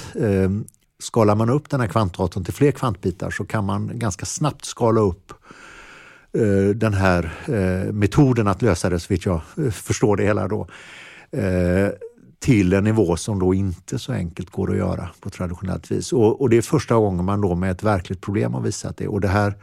skalar 1.00 1.36
man 1.36 1.50
upp 1.50 1.70
den 1.70 1.80
här 1.80 1.88
kvantdatorn 1.88 2.44
till 2.44 2.54
fler 2.54 2.72
kvantbitar 2.72 3.32
så 3.32 3.46
kan 3.46 3.66
man 3.66 4.00
ganska 4.00 4.26
snabbt 4.26 4.66
skala 4.66 5.02
upp 5.02 5.34
den 6.76 6.94
här 6.94 7.32
metoden 7.92 8.48
att 8.48 8.62
lösa 8.62 8.90
det, 8.90 9.00
så 9.00 9.14
vitt 9.14 9.26
jag 9.26 9.42
förstår 9.72 10.18
det 10.18 10.24
hela 10.24 10.48
då 10.48 10.68
till 12.46 12.74
en 12.74 12.84
nivå 12.84 13.18
som 13.18 13.40
då 13.40 13.54
inte 13.54 14.00
så 14.00 14.14
enkelt 14.14 14.50
går 14.50 14.72
att 14.72 14.78
göra 14.78 15.10
på 15.20 15.30
traditionellt 15.30 15.92
vis. 15.92 16.14
Och, 16.14 16.42
och 16.42 16.50
det 16.50 16.58
är 16.58 16.62
första 16.62 16.96
gången 16.96 17.26
man 17.26 17.42
då 17.42 17.56
med 17.56 17.72
ett 17.72 17.84
verkligt 17.84 18.22
problem 18.22 18.54
har 18.54 18.62
visat 18.62 18.98
det. 18.98 19.08
Och 19.08 19.22
det 19.22 19.28
här 19.28 19.54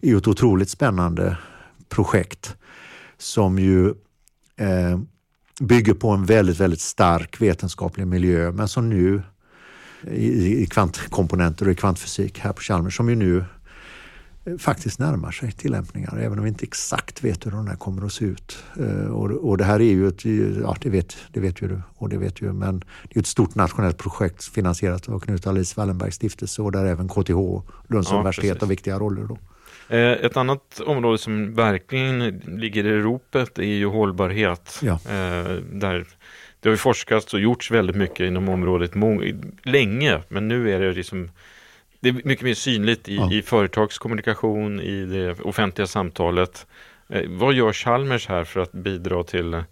är 0.00 0.08
ju 0.08 0.16
ett 0.18 0.28
otroligt 0.28 0.70
spännande 0.70 1.36
projekt 1.88 2.56
som 3.18 3.58
ju 3.58 3.88
eh, 4.56 4.98
bygger 5.60 5.94
på 5.94 6.10
en 6.10 6.24
väldigt, 6.24 6.60
väldigt 6.60 6.80
stark 6.80 7.40
vetenskaplig 7.40 8.06
miljö 8.06 8.52
men 8.52 8.68
som 8.68 8.88
nu 8.88 9.22
i, 10.10 10.62
i 10.62 10.66
kvantkomponenter 10.66 11.66
och 11.66 11.72
i 11.72 11.74
kvantfysik 11.74 12.38
här 12.38 12.52
på 12.52 12.60
Chalmers 12.60 12.96
som 12.96 13.08
ju 13.08 13.16
nu 13.16 13.44
faktiskt 14.58 14.98
närmar 14.98 15.30
sig 15.30 15.52
tillämpningar, 15.52 16.18
även 16.18 16.38
om 16.38 16.44
vi 16.44 16.48
inte 16.48 16.64
exakt 16.64 17.24
vet 17.24 17.46
hur 17.46 17.50
de 17.50 17.66
där 17.66 17.76
kommer 17.76 18.06
att 18.06 18.12
se 18.12 18.24
ut. 18.24 18.58
Eh, 18.80 19.06
och, 19.06 19.30
och 19.30 19.58
det 19.58 19.64
här 19.64 19.80
är 19.80 19.92
ju 19.92 20.08
ett, 20.08 20.24
ja 20.62 20.76
det 20.80 20.90
vet, 20.90 21.16
det 21.32 21.40
vet 21.40 21.62
ju 21.62 21.68
du 21.68 21.82
och 21.94 22.08
det 22.08 22.18
vet 22.18 22.42
ju, 22.42 22.52
men 22.52 22.78
det 22.78 23.16
är 23.16 23.20
ett 23.20 23.26
stort 23.26 23.54
nationellt 23.54 23.98
projekt 23.98 24.44
finansierat 24.44 25.08
av 25.08 25.20
Knut 25.20 25.46
Alice 25.46 25.74
Wallenbergs 25.76 26.14
stiftelse 26.14 26.62
och 26.62 26.72
där 26.72 26.84
även 26.84 27.08
KTH, 27.08 27.62
Lunds 27.88 28.10
ja, 28.10 28.16
universitet 28.16 28.52
precis. 28.52 28.60
har 28.60 28.68
viktiga 28.68 28.98
roller. 28.98 29.22
Då. 29.22 29.38
Eh, 29.96 30.12
ett 30.12 30.36
annat 30.36 30.80
område 30.80 31.18
som 31.18 31.54
verkligen 31.54 32.28
ligger 32.46 32.86
i 32.86 33.00
ropet 33.00 33.58
är 33.58 33.62
ju 33.62 33.86
hållbarhet. 33.86 34.80
Ja. 34.82 34.92
Eh, 34.92 35.56
där 35.72 36.06
det 36.60 36.68
har 36.68 36.72
ju 36.72 36.76
forskats 36.76 37.34
och 37.34 37.40
gjorts 37.40 37.70
väldigt 37.70 37.96
mycket 37.96 38.20
inom 38.20 38.48
området 38.48 38.92
länge, 39.62 40.22
men 40.28 40.48
nu 40.48 40.74
är 40.74 40.80
det 40.80 40.92
liksom 40.92 41.30
det 42.00 42.08
är 42.08 42.12
mycket 42.12 42.44
mer 42.44 42.54
synligt 42.54 43.08
i, 43.08 43.16
ja. 43.16 43.32
i 43.32 43.42
företagskommunikation, 43.42 44.80
i 44.80 45.04
det 45.04 45.40
offentliga 45.40 45.86
samtalet. 45.86 46.66
Eh, 47.08 47.22
vad 47.28 47.54
gör 47.54 47.72
Chalmers 47.72 48.28
här 48.28 48.44
för 48.44 48.60
att 48.60 48.72
bidra 48.72 49.24
till 49.24 49.62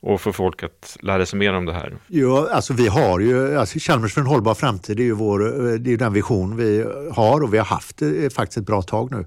och 0.00 0.20
få 0.20 0.32
folk 0.32 0.62
att 0.62 0.96
lära 1.00 1.26
sig 1.26 1.38
mer 1.38 1.52
om 1.52 1.64
det 1.64 1.72
här? 1.72 1.96
Ja, 2.06 2.48
alltså 2.52 2.72
vi 2.72 2.88
har 2.88 3.20
ju, 3.20 3.58
alltså 3.58 3.78
Chalmers 3.78 4.14
för 4.14 4.20
en 4.20 4.26
hållbar 4.26 4.54
framtid, 4.54 5.00
är 5.00 5.04
ju 5.04 5.12
vår, 5.12 5.38
det 5.78 5.92
är 5.92 5.96
den 5.96 6.12
vision 6.12 6.56
vi 6.56 6.84
har 7.12 7.42
och 7.42 7.54
vi 7.54 7.58
har 7.58 7.64
haft 7.64 8.02
faktiskt 8.34 8.58
ett 8.58 8.66
bra 8.66 8.82
tag 8.82 9.10
nu. 9.10 9.24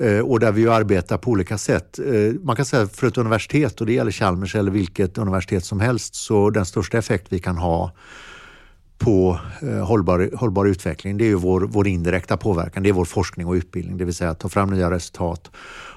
Eh, 0.00 0.20
och 0.20 0.40
där 0.40 0.52
vi 0.52 0.68
arbetar 0.68 1.18
på 1.18 1.30
olika 1.30 1.58
sätt. 1.58 1.98
Eh, 1.98 2.34
man 2.42 2.56
kan 2.56 2.64
säga 2.64 2.86
för 2.86 3.06
ett 3.06 3.18
universitet, 3.18 3.80
och 3.80 3.86
det 3.86 3.92
gäller 3.92 4.10
Chalmers 4.10 4.54
eller 4.54 4.70
vilket 4.70 5.18
universitet 5.18 5.64
som 5.64 5.80
helst, 5.80 6.14
så 6.14 6.50
den 6.50 6.66
största 6.66 6.98
effekt 6.98 7.26
vi 7.28 7.38
kan 7.38 7.56
ha 7.56 7.92
på 9.00 9.40
eh, 9.62 9.86
hållbar, 9.86 10.30
hållbar 10.36 10.66
utveckling, 10.66 11.18
det 11.18 11.24
är 11.24 11.28
ju 11.28 11.34
vår, 11.34 11.60
vår 11.60 11.86
indirekta 11.86 12.36
påverkan. 12.36 12.82
Det 12.82 12.88
är 12.88 12.92
vår 12.92 13.04
forskning 13.04 13.46
och 13.46 13.52
utbildning, 13.52 13.96
det 13.96 14.04
vill 14.04 14.14
säga 14.14 14.30
att 14.30 14.38
ta 14.38 14.48
fram 14.48 14.70
nya 14.70 14.90
resultat 14.90 15.50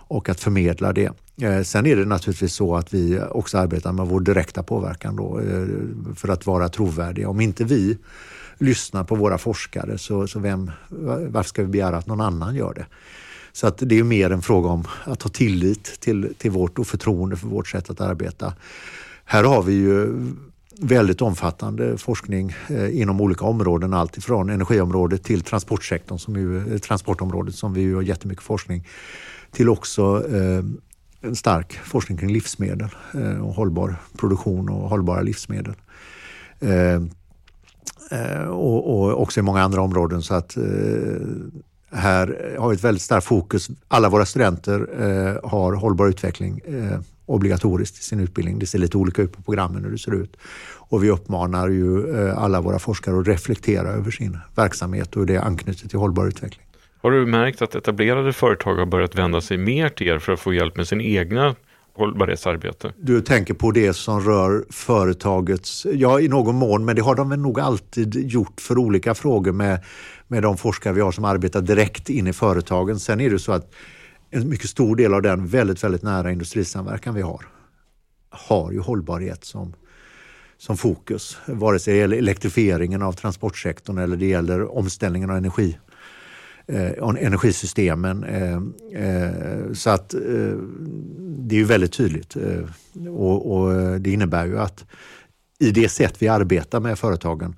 och 0.07 0.29
att 0.29 0.39
förmedla 0.39 0.93
det. 0.93 1.11
Eh, 1.41 1.61
sen 1.63 1.85
är 1.85 1.95
det 1.95 2.05
naturligtvis 2.05 2.53
så 2.53 2.75
att 2.75 2.93
vi 2.93 3.21
också 3.31 3.57
arbetar 3.57 3.91
med 3.91 4.07
vår 4.07 4.19
direkta 4.19 4.63
påverkan 4.63 5.15
då, 5.15 5.39
eh, 5.39 5.67
för 6.15 6.29
att 6.29 6.45
vara 6.45 6.69
trovärdiga. 6.69 7.29
Om 7.29 7.41
inte 7.41 7.63
vi 7.63 7.97
lyssnar 8.57 9.03
på 9.03 9.15
våra 9.15 9.37
forskare 9.37 9.97
så, 9.97 10.27
så 10.27 10.39
vem, 10.39 10.71
varför 11.29 11.49
ska 11.49 11.61
vi 11.61 11.67
begära 11.67 11.97
att 11.97 12.07
någon 12.07 12.21
annan 12.21 12.55
gör 12.55 12.73
det? 12.73 12.85
Så 13.51 13.67
att 13.67 13.77
det 13.77 13.99
är 13.99 14.03
mer 14.03 14.29
en 14.29 14.41
fråga 14.41 14.69
om 14.69 14.87
att 15.03 15.21
ha 15.21 15.29
tillit 15.29 15.99
till, 15.99 16.33
till 16.37 16.51
vårt 16.51 16.79
och 16.79 16.87
förtroende 16.87 17.35
för 17.35 17.47
vårt 17.47 17.67
sätt 17.67 17.89
att 17.89 18.01
arbeta. 18.01 18.53
Här 19.25 19.43
har 19.43 19.63
vi 19.63 19.73
ju 19.73 20.09
väldigt 20.79 21.21
omfattande 21.21 21.97
forskning 21.97 22.53
eh, 22.69 23.01
inom 23.01 23.21
olika 23.21 23.45
områden. 23.45 23.93
Allt 23.93 24.17
ifrån 24.17 24.49
energiområdet 24.49 25.23
till 25.23 25.41
transportsektorn, 25.41 26.19
som 26.19 26.35
ju, 26.35 26.73
eh, 26.73 26.77
transportområdet 26.77 27.55
som 27.55 27.73
vi 27.73 27.81
ju 27.81 27.95
har 27.95 28.01
jättemycket 28.01 28.43
forskning. 28.43 28.87
Till 29.51 29.69
också 29.69 30.25
eh, 30.35 30.63
en 31.21 31.35
stark 31.35 31.73
forskning 31.73 32.17
kring 32.17 32.33
livsmedel 32.33 32.89
eh, 33.13 33.45
och 33.45 33.53
hållbar 33.53 33.95
produktion 34.17 34.69
och 34.69 34.89
hållbara 34.89 35.21
livsmedel. 35.21 35.75
Eh, 36.59 37.01
eh 38.11 38.47
och, 38.47 38.93
och, 38.93 39.21
också 39.21 39.39
i 39.39 39.43
många 39.43 39.61
andra 39.61 39.81
områden. 39.81 40.21
så 40.21 40.33
att 40.33 40.57
eh, 40.57 40.63
här 41.93 42.53
eh, 42.55 42.61
har 42.61 42.69
vi 42.69 42.75
ett 42.75 42.83
väldigt 42.83 43.01
starkt 43.01 43.27
fokus. 43.27 43.69
Alla 43.87 44.09
våra 44.09 44.25
studenter 44.25 44.87
eh, 44.99 45.49
har 45.49 45.73
hållbar 45.73 46.07
utveckling 46.07 46.61
eh, 46.65 46.99
obligatoriskt 47.25 47.99
i 47.99 48.03
sin 48.03 48.19
utbildning. 48.19 48.59
Det 48.59 48.65
ser 48.65 48.79
lite 48.79 48.97
olika 48.97 49.21
ut 49.21 49.31
på 49.31 49.41
programmen 49.41 49.83
hur 49.83 49.91
det 49.91 49.97
ser 49.97 50.15
ut. 50.15 50.37
Och 50.89 51.03
vi 51.03 51.09
uppmanar 51.09 51.69
ju 51.69 52.15
eh, 52.15 52.37
alla 52.37 52.61
våra 52.61 52.79
forskare 52.79 53.19
att 53.19 53.27
reflektera 53.27 53.89
över 53.89 54.11
sin 54.11 54.37
verksamhet 54.55 55.15
och 55.15 55.19
hur 55.19 55.25
det 55.25 55.37
anknyter 55.37 55.89
till 55.89 55.99
hållbar 55.99 56.27
utveckling. 56.27 56.65
Har 57.01 57.11
du 57.11 57.25
märkt 57.25 57.61
att 57.61 57.75
etablerade 57.75 58.33
företag 58.33 58.75
har 58.75 58.85
börjat 58.85 59.15
vända 59.15 59.41
sig 59.41 59.57
mer 59.57 59.89
till 59.89 60.07
er 60.07 60.19
för 60.19 60.33
att 60.33 60.39
få 60.39 60.53
hjälp 60.53 60.77
med 60.77 60.87
sin 60.87 61.01
egna 61.01 61.55
hållbarhetsarbete? 61.93 62.93
Du 62.97 63.21
tänker 63.21 63.53
på 63.53 63.71
det 63.71 63.93
som 63.93 64.21
rör 64.21 64.65
företagets, 64.69 65.85
ja 65.93 66.19
i 66.19 66.27
någon 66.27 66.55
mån, 66.55 66.85
men 66.85 66.95
det 66.95 67.01
har 67.01 67.15
de 67.15 67.29
väl 67.29 67.39
nog 67.39 67.59
alltid 67.59 68.15
gjort 68.15 68.61
för 68.61 68.77
olika 68.77 69.15
frågor 69.15 69.51
med, 69.51 69.83
med 70.27 70.43
de 70.43 70.57
forskare 70.57 70.93
vi 70.93 71.01
har 71.01 71.11
som 71.11 71.25
arbetar 71.25 71.61
direkt 71.61 72.09
in 72.09 72.27
i 72.27 72.33
företagen. 72.33 72.99
Sen 72.99 73.21
är 73.21 73.29
det 73.29 73.39
så 73.39 73.51
att 73.51 73.73
en 74.29 74.49
mycket 74.49 74.69
stor 74.69 74.95
del 74.95 75.13
av 75.13 75.21
den 75.21 75.47
väldigt, 75.47 75.83
väldigt 75.83 76.03
nära 76.03 76.31
industrisamverkan 76.31 77.15
vi 77.15 77.21
har 77.21 77.45
har 78.29 78.71
ju 78.71 78.79
hållbarhet 78.79 79.45
som, 79.45 79.73
som 80.57 80.77
fokus. 80.77 81.37
Vare 81.45 81.79
sig 81.79 81.93
det 81.93 81.99
gäller 81.99 82.17
elektrifieringen 82.17 83.01
av 83.01 83.13
transportsektorn 83.13 83.97
eller 83.97 84.17
det 84.17 84.25
gäller 84.25 84.77
omställningen 84.77 85.29
av 85.29 85.37
energi, 85.37 85.77
eh, 86.67 86.91
energisystemen. 87.25 88.23
Eh, 88.23 88.53
eh, 89.03 89.73
så 89.73 89.89
att 89.89 90.13
eh, 90.13 90.19
det 91.19 91.55
är 91.55 91.59
ju 91.59 91.65
väldigt 91.65 91.93
tydligt 91.93 92.35
eh, 92.35 93.07
och, 93.07 93.55
och, 93.55 93.73
eh, 93.73 93.95
det 93.95 94.11
innebär 94.11 94.45
ju 94.45 94.59
att 94.59 94.85
i 95.59 95.71
det 95.71 95.89
sätt 95.89 96.15
vi 96.19 96.27
arbetar 96.27 96.79
med 96.79 96.99
företagen 96.99 97.55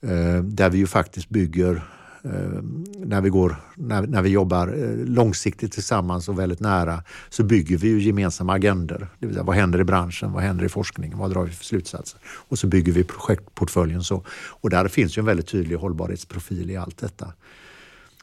eh, 0.00 0.42
där 0.42 0.70
vi 0.70 0.78
ju 0.78 0.86
faktiskt 0.86 1.28
bygger 1.28 1.82
eh, 2.24 2.62
när 2.98 3.20
vi, 3.20 3.28
går, 3.28 3.56
när, 3.76 4.02
när 4.02 4.22
vi 4.22 4.28
jobbar 4.28 4.68
eh, 4.68 4.96
långsiktigt 5.06 5.72
tillsammans 5.72 6.28
och 6.28 6.38
väldigt 6.38 6.60
nära 6.60 7.02
så 7.28 7.42
bygger 7.44 7.76
vi 7.76 7.88
ju 7.88 8.00
gemensamma 8.00 8.52
agender. 8.54 9.08
Det 9.18 9.26
vill 9.26 9.34
säga, 9.34 9.44
vad 9.44 9.56
händer 9.56 9.80
i 9.80 9.84
branschen? 9.84 10.32
Vad 10.32 10.42
händer 10.42 10.64
i 10.64 10.68
forskningen? 10.68 11.18
Vad 11.18 11.30
drar 11.30 11.44
vi 11.44 11.52
för 11.52 11.64
slutsatser? 11.64 12.20
Och 12.24 12.58
så 12.58 12.66
bygger 12.66 12.92
vi 12.92 13.04
projektportföljen 13.04 14.02
så. 14.02 14.24
Och 14.30 14.70
där 14.70 14.88
finns 14.88 15.18
ju 15.18 15.20
en 15.20 15.26
väldigt 15.26 15.48
tydlig 15.48 15.76
hållbarhetsprofil 15.76 16.70
i 16.70 16.76
allt 16.76 16.98
detta. 16.98 17.32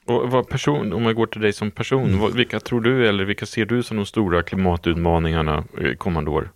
Och 0.09 0.31
vad 0.31 0.49
person, 0.49 0.93
om 0.93 1.03
jag 1.03 1.15
går 1.15 1.25
till 1.25 1.41
dig 1.41 1.53
som 1.53 1.71
person, 1.71 2.13
mm. 2.13 2.33
vilka 2.33 2.59
tror 2.59 2.81
du 2.81 3.09
eller 3.09 3.25
vilka 3.25 3.45
ser 3.45 3.65
du 3.65 3.83
som 3.83 3.97
de 3.97 4.05
stora 4.05 4.43
klimatutmaningarna 4.43 5.63
kommande 5.97 6.31
år? 6.31 6.51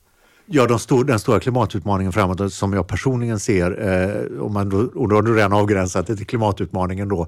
Ja, 0.45 0.67
de 0.67 0.79
stor, 0.79 1.05
den 1.05 1.19
stora 1.19 1.39
klimatutmaningen 1.39 2.13
framåt 2.13 2.53
som 2.53 2.73
jag 2.73 2.87
personligen 2.87 3.39
ser, 3.39 3.87
eh, 3.87 4.39
och, 4.39 4.51
man 4.51 4.69
då, 4.69 4.77
och 4.77 5.09
då 5.09 5.15
har 5.15 5.21
du 5.21 5.35
redan 5.35 5.53
avgränsat 5.53 6.07
det 6.07 6.15
till 6.15 6.27
klimatutmaningen 6.27 7.09
då, 7.09 7.27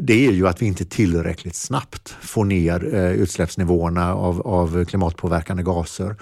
det 0.00 0.26
är 0.26 0.32
ju 0.32 0.48
att 0.48 0.62
vi 0.62 0.66
inte 0.66 0.84
tillräckligt 0.84 1.56
snabbt 1.56 2.16
får 2.20 2.44
ner 2.44 2.94
eh, 2.94 3.12
utsläppsnivåerna 3.12 4.14
av, 4.14 4.46
av 4.46 4.84
klimatpåverkande 4.84 5.62
gaser. 5.62 6.16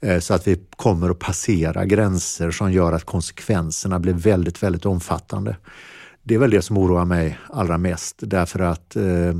Eh, 0.00 0.18
så 0.18 0.34
att 0.34 0.46
vi 0.46 0.60
kommer 0.76 1.10
att 1.10 1.18
passera 1.18 1.84
gränser 1.84 2.50
som 2.50 2.72
gör 2.72 2.92
att 2.92 3.04
konsekvenserna 3.04 3.98
blir 3.98 4.14
väldigt, 4.14 4.62
väldigt 4.62 4.86
omfattande. 4.86 5.56
Det 6.30 6.34
är 6.34 6.38
väl 6.38 6.50
det 6.50 6.62
som 6.62 6.78
oroar 6.78 7.04
mig 7.04 7.38
allra 7.48 7.78
mest 7.78 8.16
därför 8.20 8.60
att 8.60 8.96
eh, 8.96 9.34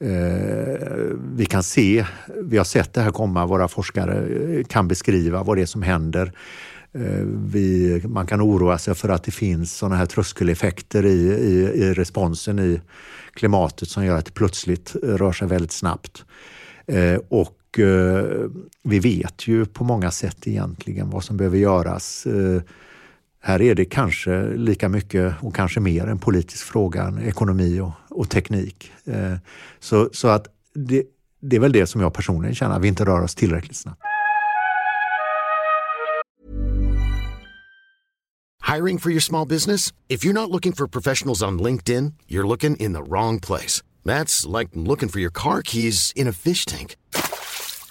Eh, 0.00 1.16
vi 1.36 1.46
kan 1.46 1.62
se, 1.62 2.06
vi 2.42 2.56
har 2.56 2.64
sett 2.64 2.92
det 2.92 3.00
här 3.00 3.10
komma, 3.10 3.46
våra 3.46 3.68
forskare 3.68 4.14
eh, 4.58 4.64
kan 4.64 4.88
beskriva 4.88 5.42
vad 5.42 5.56
det 5.56 5.62
är 5.62 5.66
som 5.66 5.82
händer. 5.82 6.32
Eh, 6.92 7.24
vi, 7.52 8.02
man 8.08 8.26
kan 8.26 8.40
oroa 8.40 8.78
sig 8.78 8.94
för 8.94 9.08
att 9.08 9.24
det 9.24 9.30
finns 9.30 9.76
sådana 9.76 9.96
här 9.96 10.06
tröskeleffekter 10.06 11.06
i, 11.06 11.32
i, 11.32 11.82
i 11.82 11.94
responsen 11.94 12.58
i 12.58 12.80
klimatet 13.34 13.88
som 13.88 14.04
gör 14.04 14.18
att 14.18 14.26
det 14.26 14.34
plötsligt 14.34 14.96
rör 15.02 15.32
sig 15.32 15.48
väldigt 15.48 15.72
snabbt. 15.72 16.24
Eh, 16.86 17.20
och 17.28 17.78
eh, 17.78 18.24
vi 18.82 18.98
vet 18.98 19.48
ju 19.48 19.66
på 19.66 19.84
många 19.84 20.10
sätt 20.10 20.46
egentligen 20.46 21.10
vad 21.10 21.24
som 21.24 21.36
behöver 21.36 21.58
göras. 21.58 22.26
Eh, 22.26 22.62
här 23.46 23.62
är 23.62 23.74
det 23.74 23.84
kanske 23.84 24.56
lika 24.56 24.88
mycket 24.88 25.34
och 25.40 25.54
kanske 25.54 25.80
mer 25.80 26.06
en 26.06 26.18
politisk 26.18 26.64
fråga 26.64 27.02
än 27.02 27.22
ekonomi 27.22 27.80
och, 27.80 27.90
och 28.10 28.30
teknik. 28.30 28.92
Eh, 29.04 29.36
så, 29.80 30.10
så 30.12 30.28
att 30.28 30.46
det, 30.74 31.02
det 31.40 31.56
är 31.56 31.60
väl 31.60 31.72
det 31.72 31.86
som 31.86 32.00
jag 32.00 32.14
personligen 32.14 32.54
känner, 32.54 32.76
att 32.76 32.82
vi 32.82 32.88
inte 32.88 33.04
rör 33.04 33.22
oss 33.22 33.34
tillräckligt 33.34 33.76
snabbt. 33.76 34.00
Hiring 38.74 38.98
for 38.98 39.10
your 39.10 39.20
small 39.20 39.48
business? 39.48 39.92
If 40.08 40.24
you're 40.24 40.40
not 40.40 40.50
looking 40.50 40.72
for 40.72 40.86
professionals 40.86 41.42
on 41.42 41.62
LinkedIn, 41.62 42.12
you're 42.28 42.48
looking 42.48 42.76
in 42.76 42.94
the 42.94 43.02
wrong 43.02 43.40
place. 43.40 43.82
That's 44.04 44.58
like 44.58 44.70
looking 44.74 45.08
for 45.08 45.20
your 45.20 45.32
car 45.32 45.62
keys 45.62 46.12
in 46.16 46.28
a 46.28 46.32
fish 46.32 46.66
tank. 46.66 46.96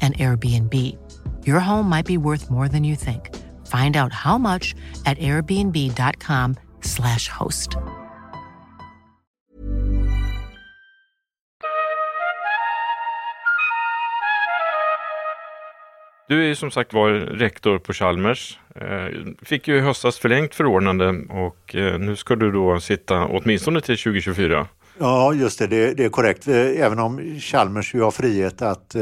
an 0.00 0.12
Airbnb. 0.12 0.96
Your 1.46 1.60
home 1.60 1.88
might 1.88 2.06
be 2.06 2.16
worth 2.16 2.50
more 2.50 2.68
than 2.68 2.84
you 2.84 2.96
think. 2.96 3.30
Find 3.66 3.96
out 3.96 4.12
how 4.12 4.38
much 4.38 4.74
at 5.04 5.18
airbnb.com 5.18 6.56
slash 6.80 7.28
host. 7.28 7.76
Du 16.30 16.42
är 16.42 16.46
ju 16.46 16.54
som 16.54 16.70
sagt 16.70 16.92
var 16.92 17.10
rektor 17.10 17.78
på 17.78 17.92
Chalmers. 17.92 18.58
Eh, 18.74 19.34
fick 19.42 19.68
ju 19.68 19.76
i 19.76 19.80
höstas 19.80 20.18
förlängt 20.18 20.54
förordnande 20.54 21.08
och 21.28 21.74
eh, 21.74 21.98
nu 21.98 22.16
ska 22.16 22.36
du 22.36 22.52
då 22.52 22.80
sitta 22.80 23.24
åtminstone 23.24 23.80
till 23.80 23.98
2024. 23.98 24.66
Ja, 24.98 25.34
just 25.34 25.58
det, 25.58 25.66
det, 25.66 25.94
det 25.94 26.04
är 26.04 26.08
korrekt. 26.08 26.48
Eh, 26.48 26.54
även 26.56 26.98
om 26.98 27.40
Chalmers 27.40 27.94
ju 27.94 28.02
har 28.02 28.10
frihet 28.10 28.62
att 28.62 28.96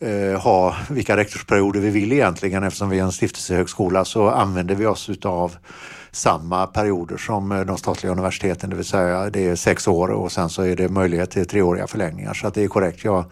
eh, 0.00 0.10
eh, 0.10 0.40
ha 0.40 0.76
vilka 0.90 1.16
rektorsperioder 1.16 1.80
vi 1.80 1.90
vill 1.90 2.12
egentligen 2.12 2.62
eftersom 2.62 2.88
vi 2.88 2.98
är 2.98 3.02
en 3.02 3.12
stiftelsehögskola 3.12 4.04
så 4.04 4.28
använder 4.28 4.74
vi 4.74 4.86
oss 4.86 5.10
av 5.24 5.56
samma 6.10 6.66
perioder 6.66 7.16
som 7.16 7.52
eh, 7.52 7.60
de 7.60 7.78
statliga 7.78 8.12
universiteten, 8.12 8.70
det 8.70 8.76
vill 8.76 8.84
säga 8.84 9.30
det 9.30 9.46
är 9.46 9.56
sex 9.56 9.88
år 9.88 10.08
och 10.08 10.32
sen 10.32 10.48
så 10.48 10.62
är 10.62 10.76
det 10.76 10.88
möjlighet 10.88 11.30
till 11.30 11.46
treåriga 11.46 11.86
förlängningar. 11.86 12.34
Så 12.34 12.46
att 12.46 12.54
det 12.54 12.64
är 12.64 12.68
korrekt. 12.68 13.04
Jag 13.04 13.24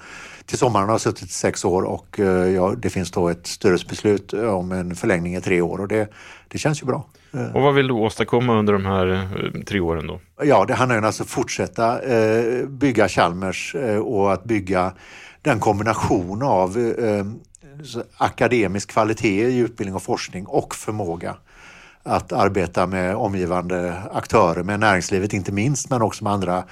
till 0.47 0.59
sommaren 0.59 0.87
har 0.87 0.95
jag 0.95 1.01
suttit 1.01 1.31
sex 1.31 1.65
år 1.65 1.83
och 1.83 2.21
eh, 2.21 2.27
ja, 2.27 2.75
det 2.79 2.91
finns 2.91 3.11
då 3.11 3.29
ett 3.29 3.47
styrelsebeslut 3.47 4.33
om 4.33 4.73
en 4.73 4.95
förlängning 4.95 5.37
i 5.37 5.41
tre 5.41 5.61
år 5.61 5.81
och 5.81 5.89
det, 5.89 6.09
det 6.49 6.59
känns 6.59 6.83
ju 6.83 6.87
bra. 6.87 7.07
Och 7.55 7.63
vad 7.63 7.75
vill 7.75 7.87
du 7.87 7.95
åstadkomma 7.95 8.59
under 8.59 8.73
de 8.73 8.87
här 8.87 9.13
eh, 9.13 9.63
tre 9.63 9.81
åren 9.81 10.07
då? 10.07 10.21
Ja, 10.43 10.65
det 10.65 10.75
handlar 10.75 11.01
ju 11.01 11.07
alltså 11.07 11.25
fortsätta 11.25 12.03
eh, 12.03 12.67
bygga 12.67 13.09
Chalmers 13.09 13.75
eh, 13.75 13.99
och 13.99 14.33
att 14.33 14.45
bygga 14.45 14.93
den 15.45 15.61
kombination 15.61 16.43
av 16.43 16.79
eh, 16.79 17.25
akademisk 18.17 18.91
kvalitet 18.91 19.49
i 19.49 19.59
utbildning 19.59 19.95
och 19.95 20.03
forskning 20.03 20.47
och 20.47 20.75
förmåga 20.75 21.37
att 22.03 22.33
arbeta 22.33 22.87
med 22.87 23.17
omgivande 23.17 24.03
aktörer, 24.13 24.63
med 24.63 24.81
näringslivet 24.81 25.33
inte 25.33 25.53
minst, 25.53 25.91
men 25.91 26.03
också 26.03 26.25
med 26.25 26.33
andra 26.33 26.65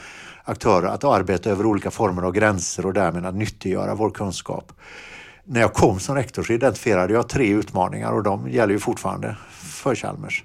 aktörer, 0.44 0.88
att 0.88 1.04
arbeta 1.04 1.50
över 1.50 1.66
olika 1.66 1.90
former 1.90 2.22
av 2.22 2.32
gränser 2.32 2.86
och 2.86 2.92
därmed 2.92 3.26
att 3.26 3.34
nyttiggöra 3.34 3.94
vår 3.94 4.10
kunskap. 4.10 4.72
När 5.44 5.60
jag 5.60 5.72
kom 5.72 6.00
som 6.00 6.14
rektor 6.14 6.42
så 6.42 6.52
identifierade 6.52 7.12
jag 7.12 7.28
tre 7.28 7.48
utmaningar 7.48 8.12
och 8.12 8.22
de 8.22 8.50
gäller 8.50 8.72
ju 8.72 8.78
fortfarande 8.78 9.36
för 9.50 9.94
Chalmers. 9.94 10.44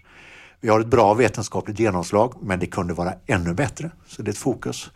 Vi 0.62 0.70
har 0.70 0.80
ett 0.80 0.88
bra 0.88 1.14
vetenskapligt 1.14 1.80
genomslag, 1.80 2.34
men 2.42 2.60
det 2.60 2.66
kunde 2.66 2.94
vara 2.94 3.14
ännu 3.26 3.54
bättre. 3.54 3.92
Så 4.08 4.22
det 4.22 4.30
är 4.30 4.32
ett 4.32 4.38
fokus. 4.38 4.92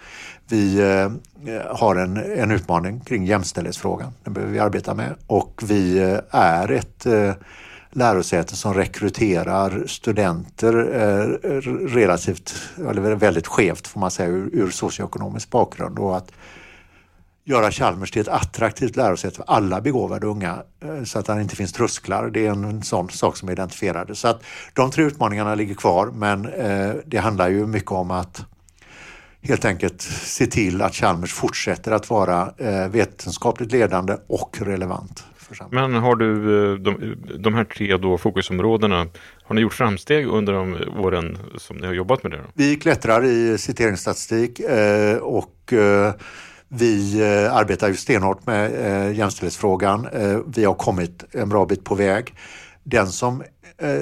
Vi 0.48 0.80
eh, 0.80 1.12
har 1.76 1.96
en, 1.96 2.18
en 2.18 2.52
utmaning 2.52 3.00
kring 3.00 3.26
jämställdhetsfrågan. 3.26 4.14
Den 4.24 4.34
behöver 4.34 4.54
vi 4.54 4.60
arbeta 4.60 4.94
med 4.94 5.16
och 5.28 5.62
vi 5.66 5.98
eh, 5.98 6.20
är 6.32 6.72
ett 6.72 7.06
eh, 7.06 7.34
som 8.48 8.74
rekryterar 8.74 9.84
studenter 9.88 10.74
eh, 10.74 11.56
relativt, 11.88 12.56
eller 12.78 13.16
väldigt 13.16 13.48
skevt 13.48 13.88
får 13.88 14.00
man 14.00 14.12
säga, 14.12 14.30
ur, 14.30 14.50
ur 14.54 14.70
socioekonomisk 14.70 15.50
bakgrund. 15.50 16.00
Och 16.00 16.18
att 16.18 16.32
göra 17.44 17.72
Chalmers 17.72 18.12
till 18.12 18.22
ett 18.22 18.28
attraktivt 18.28 18.96
lärosäte 18.96 19.36
för 19.36 19.46
alla 19.48 19.82
begåvade 19.82 20.28
unga 20.28 20.64
eh, 20.84 21.04
så 21.04 21.20
att 21.20 21.26
det 21.26 21.42
inte 21.42 21.56
finns 21.56 21.74
trösklar. 21.74 22.30
Det 22.30 22.46
är 22.46 22.50
en 22.50 22.84
sån 22.84 23.10
sak 23.10 23.38
som 23.38 23.50
är 23.50 23.54
identifierade. 23.54 24.16
Så 24.16 24.28
att 24.28 24.44
de 24.74 24.92
tre 24.92 25.04
utmaningarna 25.04 25.56
ligger 25.56 25.76
kvar 25.76 26.12
men 26.16 26.46
eh, 26.46 26.94
det 27.06 27.18
handlar 27.18 27.50
ju 27.50 27.68
mycket 27.68 27.92
om 27.92 28.12
att 28.12 28.46
helt 29.42 29.66
enkelt 29.66 30.02
se 30.02 30.46
till 30.46 30.82
att 30.82 30.96
Chalmers 30.96 31.34
fortsätter 31.34 31.92
att 31.92 32.10
vara 32.10 32.54
eh, 32.58 32.88
vetenskapligt 32.88 33.72
ledande 33.72 34.18
och 34.28 34.58
relevant. 34.62 35.26
Men 35.70 35.94
har 35.94 36.16
du 36.16 36.78
de, 36.78 37.16
de 37.40 37.54
här 37.54 37.64
tre 37.64 37.98
då 37.98 38.18
fokusområdena, 38.18 39.08
har 39.44 39.56
ni 39.56 39.62
gjort 39.62 39.74
framsteg 39.74 40.28
under 40.28 40.54
de 40.54 40.78
åren 40.98 41.38
som 41.58 41.78
ni 41.78 41.88
har 41.88 41.94
jobbat 41.94 42.24
med 42.24 42.32
det? 42.32 42.38
Då? 42.38 42.44
Vi 42.54 42.76
klättrar 42.76 43.26
i 43.26 43.58
citeringsstatistik 43.58 44.62
och 45.22 45.74
vi 46.74 47.22
eh, 47.22 47.56
arbetar 47.56 47.88
ju 47.88 47.96
stenhårt 47.96 48.46
med 48.46 48.72
eh, 48.74 49.18
jämställdhetsfrågan. 49.18 50.08
Eh, 50.08 50.40
vi 50.56 50.64
har 50.66 50.74
kommit 50.74 51.26
en 51.32 51.50
bra 51.50 51.66
bit 51.66 51.84
på 51.84 51.96
väg. 51.96 52.34
Den 52.84 53.08
som 53.08 53.44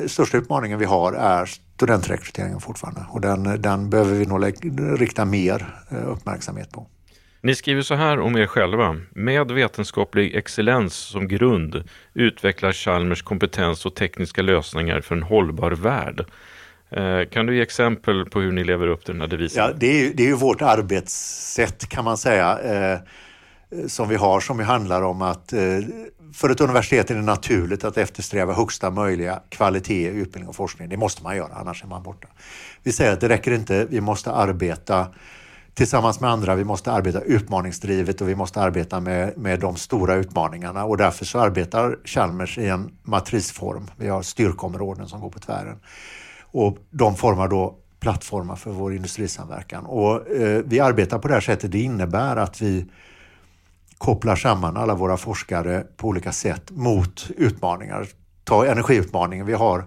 största 0.07 0.37
utmaningen 0.37 0.79
vi 0.79 0.85
har 0.85 1.13
är 1.13 1.45
studentrekryteringen 1.45 2.59
fortfarande 2.59 3.05
och 3.09 3.21
den, 3.21 3.61
den 3.61 3.89
behöver 3.89 4.15
vi 4.15 4.25
nog 4.25 4.53
rikta 5.01 5.25
mer 5.25 5.79
uppmärksamhet 6.07 6.71
på. 6.71 6.87
Ni 7.41 7.55
skriver 7.55 7.81
så 7.81 7.95
här 7.95 8.19
om 8.19 8.37
er 8.37 8.45
själva. 8.45 8.95
Med 9.11 9.51
vetenskaplig 9.51 10.35
excellens 10.35 10.93
som 10.93 11.27
grund 11.27 11.83
utvecklar 12.13 12.71
Chalmers 12.71 13.21
kompetens 13.21 13.85
och 13.85 13.95
tekniska 13.95 14.41
lösningar 14.41 15.01
för 15.01 15.15
en 15.15 15.23
hållbar 15.23 15.71
värld. 15.71 16.25
Eh, 16.91 17.29
kan 17.29 17.45
du 17.45 17.55
ge 17.55 17.61
exempel 17.61 18.25
på 18.25 18.39
hur 18.39 18.51
ni 18.51 18.63
lever 18.63 18.87
upp 18.87 19.05
till 19.05 19.13
den 19.13 19.21
här 19.21 19.27
devisen? 19.27 19.63
Ja, 19.63 19.73
det, 19.77 19.87
är, 19.87 20.13
det 20.13 20.23
är 20.23 20.27
ju 20.27 20.33
vårt 20.33 20.61
arbetssätt 20.61 21.89
kan 21.89 22.03
man 22.05 22.17
säga 22.17 22.59
eh, 22.59 22.99
som 23.87 24.09
vi 24.09 24.15
har 24.15 24.39
som 24.39 24.59
handlar 24.59 25.01
om 25.01 25.21
att 25.21 25.53
eh, 25.53 25.59
för 26.33 26.49
ett 26.49 26.61
universitet 26.61 27.11
är 27.11 27.15
det 27.15 27.21
naturligt 27.21 27.83
att 27.83 27.97
eftersträva 27.97 28.53
högsta 28.53 28.89
möjliga 28.89 29.41
kvalitet 29.49 30.09
i 30.09 30.19
utbildning 30.19 30.49
och 30.49 30.55
forskning. 30.55 30.89
Det 30.89 30.97
måste 30.97 31.23
man 31.23 31.37
göra, 31.37 31.53
annars 31.53 31.83
är 31.83 31.87
man 31.87 32.03
borta. 32.03 32.27
Vi 32.83 32.91
säger 32.91 33.13
att 33.13 33.21
det 33.21 33.29
räcker 33.29 33.51
inte, 33.51 33.85
vi 33.89 34.01
måste 34.01 34.31
arbeta 34.31 35.07
tillsammans 35.73 36.19
med 36.19 36.29
andra, 36.29 36.55
vi 36.55 36.63
måste 36.63 36.91
arbeta 36.91 37.21
utmaningsdrivet 37.21 38.21
och 38.21 38.29
vi 38.29 38.35
måste 38.35 38.61
arbeta 38.61 38.99
med, 38.99 39.37
med 39.37 39.59
de 39.59 39.75
stora 39.75 40.15
utmaningarna 40.15 40.85
och 40.85 40.97
därför 40.97 41.25
så 41.25 41.39
arbetar 41.39 41.97
Chalmers 42.05 42.57
i 42.57 42.67
en 42.67 42.91
matrisform. 43.03 43.87
Vi 43.97 44.07
har 44.07 44.21
styrkområden 44.21 45.07
som 45.07 45.21
går 45.21 45.29
på 45.29 45.39
tvären. 45.39 45.79
Och 46.51 46.77
de 46.89 47.15
formar 47.15 47.47
då 47.47 47.75
plattformar 47.99 48.55
för 48.55 48.71
vår 48.71 48.95
industrisamverkan. 48.95 49.85
Och, 49.85 50.29
eh, 50.29 50.61
vi 50.65 50.79
arbetar 50.79 51.19
på 51.19 51.27
det 51.27 51.33
här 51.33 51.41
sättet. 51.41 51.71
Det 51.71 51.79
innebär 51.79 52.35
att 52.35 52.61
vi 52.61 52.85
kopplar 53.97 54.35
samman 54.35 54.77
alla 54.77 54.95
våra 54.95 55.17
forskare 55.17 55.83
på 55.97 56.07
olika 56.07 56.31
sätt 56.31 56.71
mot 56.71 57.29
utmaningar. 57.37 58.07
Ta 58.43 58.65
energiutmaningen. 58.65 59.45
Vi 59.45 59.53
har 59.53 59.85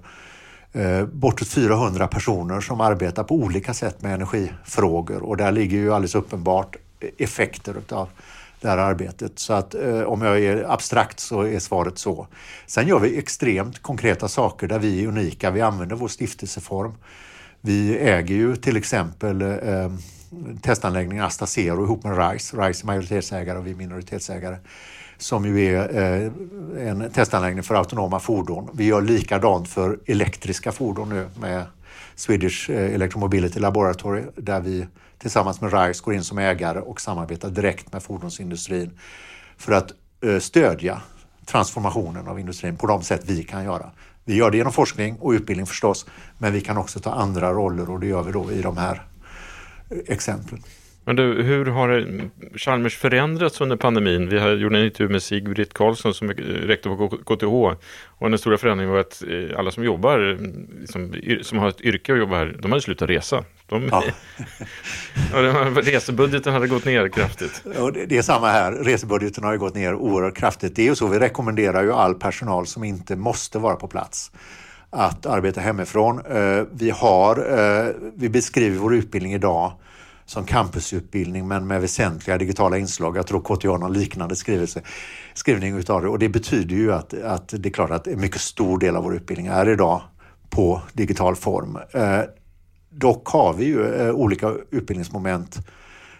eh, 0.72 1.06
bortåt 1.06 1.48
400 1.48 2.08
personer 2.08 2.60
som 2.60 2.80
arbetar 2.80 3.24
på 3.24 3.34
olika 3.34 3.74
sätt 3.74 4.02
med 4.02 4.14
energifrågor 4.14 5.22
och 5.22 5.36
där 5.36 5.52
ligger 5.52 5.78
ju 5.78 5.94
alldeles 5.94 6.14
uppenbart 6.14 6.76
effekter 7.18 7.78
utav 7.78 8.08
det 8.62 8.68
här 8.68 8.78
arbetet. 8.78 9.38
Så 9.38 9.52
att 9.52 9.74
eh, 9.74 10.02
om 10.02 10.22
jag 10.22 10.40
är 10.40 10.72
abstrakt 10.72 11.20
så 11.20 11.42
är 11.42 11.58
svaret 11.58 11.98
så. 11.98 12.26
Sen 12.66 12.88
gör 12.88 12.98
vi 12.98 13.18
extremt 13.18 13.82
konkreta 13.82 14.28
saker 14.28 14.68
där 14.68 14.78
vi 14.78 15.04
är 15.04 15.08
unika. 15.08 15.50
Vi 15.50 15.60
använder 15.60 15.96
vår 15.96 16.08
stiftelseform. 16.08 16.92
Vi 17.60 17.98
äger 17.98 18.34
ju 18.34 18.56
till 18.56 18.76
exempel 18.76 19.42
eh, 19.42 19.92
testanläggningen 20.62 21.24
Asta 21.24 21.46
Zero 21.46 21.84
ihop 21.84 22.04
med 22.04 22.32
RISE. 22.32 22.56
RISE 22.56 22.84
är 22.84 22.86
majoritetsägare 22.86 23.58
och 23.58 23.66
vi 23.66 23.70
är 23.70 23.74
minoritetsägare 23.74 24.56
som 25.22 25.46
ju 25.46 25.76
är 25.76 25.96
eh, 25.96 26.88
en 26.88 27.10
testanläggning 27.10 27.62
för 27.62 27.74
autonoma 27.74 28.20
fordon. 28.20 28.68
Vi 28.72 28.84
gör 28.84 29.00
likadant 29.00 29.68
för 29.68 29.98
elektriska 30.06 30.72
fordon 30.72 31.08
nu 31.08 31.28
med 31.40 31.64
Swedish 32.14 32.70
eh, 32.70 32.94
Electromobility 32.94 33.60
Laboratory 33.60 34.22
där 34.36 34.60
vi 34.60 34.86
tillsammans 35.22 35.60
med 35.60 35.72
RISE 35.72 36.02
går 36.04 36.14
in 36.14 36.24
som 36.24 36.38
ägare 36.38 36.78
och 36.78 37.00
samarbetar 37.00 37.50
direkt 37.50 37.92
med 37.92 38.02
fordonsindustrin 38.02 38.98
för 39.56 39.72
att 39.72 39.92
eh, 40.24 40.38
stödja 40.38 41.02
transformationen 41.46 42.28
av 42.28 42.40
industrin 42.40 42.76
på 42.76 42.86
de 42.86 43.02
sätt 43.02 43.22
vi 43.26 43.42
kan 43.42 43.64
göra. 43.64 43.90
Vi 44.24 44.34
gör 44.34 44.50
det 44.50 44.56
genom 44.56 44.72
forskning 44.72 45.16
och 45.20 45.30
utbildning 45.30 45.66
förstås, 45.66 46.06
men 46.38 46.52
vi 46.52 46.60
kan 46.60 46.76
också 46.76 47.00
ta 47.00 47.10
andra 47.10 47.52
roller 47.52 47.90
och 47.90 48.00
det 48.00 48.06
gör 48.06 48.22
vi 48.22 48.32
då 48.32 48.52
i 48.52 48.62
de 48.62 48.76
här 48.76 49.02
eh, 49.90 49.98
exemplen. 50.06 50.62
Men 51.04 51.16
du, 51.16 51.42
hur 51.42 51.66
har 51.66 52.20
Chalmers 52.58 52.96
förändrats 52.96 53.60
under 53.60 53.76
pandemin? 53.76 54.28
Vi 54.28 54.38
har 54.38 54.50
gjort 54.50 54.72
en 54.72 54.84
intervju 54.84 55.12
med 55.12 55.22
Sigbritt 55.22 55.74
Karlsson 55.74 56.14
som 56.14 56.30
är 56.30 56.40
eh, 56.40 56.66
rektor 56.66 56.96
på 56.96 57.36
KTH 57.36 57.84
och 58.04 58.30
den 58.30 58.38
stora 58.38 58.58
förändringen 58.58 58.92
var 58.92 59.00
att 59.00 59.22
alla 59.56 59.70
som 59.70 59.84
jobbar, 59.84 60.18
mm, 60.18 60.68
liksom, 60.80 61.12
som, 61.12 61.38
som 61.42 61.58
har 61.58 61.68
ett 61.68 61.80
yrke 61.80 62.12
och 62.12 62.18
jobbar 62.18 62.36
här, 62.36 62.56
de 62.62 62.72
hade 62.72 62.82
slutat 62.82 63.10
resa. 63.10 63.44
De, 63.72 63.88
ja. 63.90 64.04
resebudgeten 65.82 66.52
hade 66.52 66.66
gått 66.66 66.84
ner 66.84 67.08
kraftigt. 67.08 67.62
Ja, 67.74 67.90
det, 67.90 68.06
det 68.06 68.18
är 68.18 68.22
samma 68.22 68.48
här, 68.48 68.72
resebudgeten 68.72 69.44
har 69.44 69.52
ju 69.52 69.58
gått 69.58 69.74
ner 69.74 69.94
oerhört 69.94 70.36
kraftigt. 70.36 70.76
Det 70.76 70.82
är 70.82 70.86
ju 70.86 70.94
så, 70.94 71.06
vi 71.06 71.18
rekommenderar 71.18 71.82
ju 71.82 71.92
all 71.92 72.14
personal 72.14 72.66
som 72.66 72.84
inte 72.84 73.16
måste 73.16 73.58
vara 73.58 73.76
på 73.76 73.88
plats 73.88 74.32
att 74.90 75.26
arbeta 75.26 75.60
hemifrån. 75.60 76.18
Eh, 76.18 76.64
vi, 76.72 76.90
har, 76.90 77.36
eh, 77.36 77.88
vi 78.14 78.28
beskriver 78.28 78.78
vår 78.78 78.94
utbildning 78.94 79.32
idag 79.32 79.72
som 80.24 80.44
campusutbildning 80.44 81.48
men 81.48 81.66
med 81.66 81.80
väsentliga 81.80 82.38
digitala 82.38 82.78
inslag. 82.78 83.16
Jag 83.16 83.26
tror 83.26 83.40
KTH 83.40 83.66
har 83.66 83.78
någon 83.78 83.92
liknande 83.92 84.36
skrivelse, 84.36 84.82
skrivning 85.34 85.78
utav 85.78 86.02
det 86.02 86.08
och 86.08 86.18
det 86.18 86.28
betyder 86.28 86.76
ju 86.76 86.92
att, 86.92 87.14
att 87.22 87.54
det 87.56 87.68
är 87.68 87.72
klart 87.72 87.90
att 87.90 88.06
en 88.06 88.20
mycket 88.20 88.40
stor 88.40 88.78
del 88.78 88.96
av 88.96 89.04
vår 89.04 89.14
utbildning 89.14 89.46
är 89.46 89.68
idag 89.68 90.02
på 90.50 90.82
digital 90.92 91.36
form. 91.36 91.78
Dock 92.94 93.28
har 93.28 93.52
vi 93.52 93.64
ju 93.64 93.94
eh, 93.94 94.10
olika 94.10 94.54
utbildningsmoment 94.70 95.58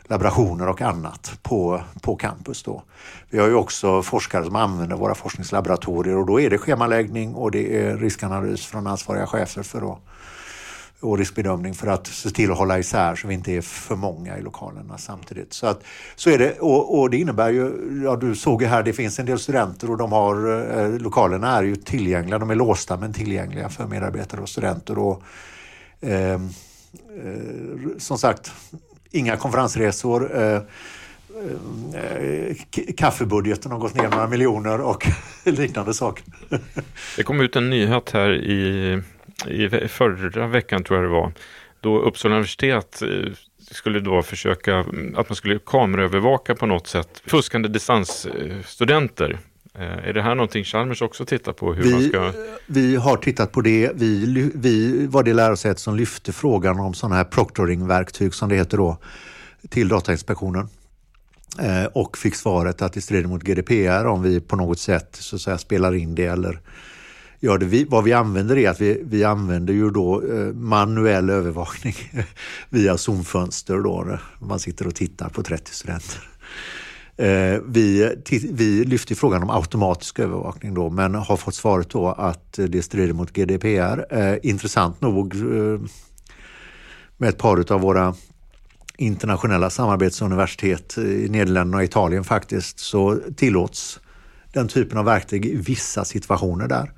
laborationer 0.05 0.69
och 0.69 0.83
annat 0.83 1.39
på, 1.43 1.83
på 2.03 2.17
campus. 2.17 2.63
Då. 2.63 2.83
Vi 3.31 3.39
har 3.39 3.47
ju 3.47 3.55
också 3.55 4.03
forskare 4.03 4.45
som 4.45 4.57
använder 4.57 4.97
våra 4.97 5.15
forskningslaboratorier 5.15 6.17
och 6.17 6.27
då 6.27 6.41
är 6.41 6.51
det 6.51 6.59
schemaläggning 6.59 7.35
och 7.35 7.51
det 7.51 7.87
är 7.87 7.97
riskanalys 7.97 8.67
från 8.67 8.87
ansvariga 8.87 9.27
chefer 9.27 9.63
för 9.63 9.93
att 9.93 9.99
och 11.03 11.19
riskbedömning 11.19 11.75
för 11.75 11.87
att 11.87 12.07
se 12.07 12.31
till 12.31 12.51
att 12.51 12.59
hålla 12.59 12.79
isär 12.79 13.15
så 13.15 13.29
vi 13.29 13.35
inte 13.35 13.53
är 13.53 13.61
för 13.61 13.97
många 13.97 14.39
i 14.39 14.43
lokalerna 14.43 14.99
samtidigt. 14.99 15.53
Så, 15.53 15.67
att, 15.67 15.83
så 16.17 16.31
är 16.31 16.39
det 16.39 16.61
och, 16.61 16.99
och 16.99 17.11
det 17.11 17.17
innebär 17.17 17.51
ju, 17.51 17.73
ja 18.05 18.17
du 18.17 18.35
såg 18.35 18.63
ju 18.63 18.69
här, 18.69 18.83
det 18.83 18.93
finns 18.93 19.19
en 19.19 19.27
del 19.27 19.39
studenter 19.39 19.91
och 19.91 19.97
de 19.97 20.13
har, 20.13 20.37
eh, 20.79 20.99
lokalerna 20.99 21.57
är 21.57 21.63
ju 21.63 21.77
tillgängliga, 21.77 22.39
de 22.39 22.51
är 22.51 22.55
låsta 22.55 22.97
men 22.97 23.13
tillgängliga 23.13 23.69
för 23.69 23.87
medarbetare 23.87 24.41
och 24.41 24.49
studenter. 24.49 24.99
Och, 24.99 25.23
Ehm, 26.03 26.49
eh, 27.17 27.29
eh, 27.29 27.99
som 27.99 28.19
sagt, 28.19 28.53
inga 29.11 29.37
konferensresor. 29.37 30.37
Eh, 30.37 30.61
eh, 31.95 32.03
eh 32.03 32.57
kaffebudgeten 32.97 33.73
har 33.73 33.79
gått 33.79 33.95
ner 33.95 34.09
några 34.09 34.27
miljoner 34.27 34.81
och 34.81 35.07
liknande 35.45 35.95
saker. 35.95 36.25
Det 37.17 37.23
kom 37.23 37.41
ut 37.41 37.57
en 37.57 37.71
nyhet 37.71 38.11
här 38.11 38.33
i 38.33 39.03
i 39.47 39.88
förra 39.88 40.47
veckan 40.47 40.85
tror 40.85 40.99
jag 40.99 41.11
det 41.11 41.12
var, 41.12 41.33
då 41.81 41.99
Uppsala 41.99 42.35
universitet 42.35 43.03
eh, 43.03 43.33
skulle 43.71 44.01
då 44.01 44.23
försöka 44.23 44.75
mm, 44.75 45.15
att 45.17 45.29
man 45.29 45.37
skulle 45.37 45.59
kameraövervaka 45.67 46.55
på 46.55 46.67
något 46.67 46.87
sätt 46.87 47.23
fuskande 47.27 47.69
distansstudenter. 47.69 49.38
Eh, 49.79 50.09
är 50.09 50.13
det 50.13 50.23
här 50.23 50.35
någonting 50.35 50.65
Chalmers 50.65 51.03
också 51.03 51.25
tittar 51.25 51.53
på? 51.53 51.75
Hur 51.75 51.83
vi, 51.83 51.93
man 51.93 52.03
ska... 52.03 52.33
vi 52.67 52.97
har 52.97 53.17
tittat 53.17 53.53
på 53.53 53.61
det. 53.61 53.93
Vi, 53.95 54.51
vi 54.55 55.07
var 55.07 55.23
det 55.23 55.35
lärosäte 55.35 55.81
som 55.81 55.97
lyfte 55.97 56.33
frågan 56.33 56.81
om 56.81 56.95
sådana 56.95 57.17
här 57.17 57.25
proctoring-verktyg 57.25 58.35
som 58.35 58.49
det 58.49 58.57
heter 58.57 58.77
då 58.77 58.97
till 59.69 59.89
Datainspektionen 59.89 60.69
eh, 61.61 61.85
och 61.85 62.19
fick 62.19 62.35
svaret 62.35 62.83
att 62.83 62.93
det 62.93 63.01
strider 63.01 63.29
mot 63.29 63.43
GDPR 63.43 64.07
om 64.07 64.23
vi 64.23 64.41
på 64.41 64.57
något 64.57 64.79
sätt 64.79 65.17
så 65.21 65.39
säga, 65.39 65.59
spelar 65.59 65.95
in 65.95 66.15
det 66.15 66.27
eller 66.27 66.61
gör 67.41 67.59
det. 67.59 67.67
Vi, 67.67 67.85
vad 67.85 68.05
vi 68.05 68.13
använder 68.13 68.59
är 68.59 68.71
att 68.71 68.81
vi, 68.81 69.03
vi 69.05 69.25
använder 69.25 69.75
ju 69.75 69.91
då 69.91 70.23
eh, 70.23 70.55
manuell 70.55 71.31
övervakning 71.31 71.95
via 72.69 72.97
Zoom-fönster 72.97 73.79
då 73.79 74.19
man 74.39 74.59
sitter 74.59 74.87
och 74.87 74.95
tittar 74.95 75.29
på 75.29 75.43
30 75.43 75.75
studenter. 75.75 76.29
Eh, 77.23 77.61
vi, 77.67 78.17
vi 78.53 78.85
lyfter 78.85 79.15
frågan 79.15 79.43
om 79.43 79.51
automatisk 79.51 80.19
övervakning 80.19 80.75
då 80.75 80.91
men 80.91 81.15
har 81.15 81.37
fått 81.37 81.55
svaret 81.55 81.91
då 81.91 82.09
att 82.09 82.53
det 82.53 82.83
strider 82.83 83.13
mot 83.13 83.33
GDPR. 83.33 84.07
Eh, 84.11 84.39
intressant 84.43 85.01
nog 85.01 85.35
eh, 85.35 85.81
med 87.17 87.29
ett 87.29 87.39
par 87.39 87.73
av 87.73 87.81
våra 87.81 88.15
internationella 88.97 89.71
samarbetsuniversitet 89.71 90.99
i 90.99 91.29
Nederländerna 91.31 91.77
och 91.77 91.85
Italien 91.85 92.25
faktiskt 92.25 92.79
så 92.79 93.21
tillåts 93.37 94.01
den 94.53 94.69
typen 94.69 94.99
av 94.99 95.05
verktyg 95.05 95.47
i 95.47 95.57
vissa 95.57 96.05
situationer 96.05 96.69
där. 96.69 96.93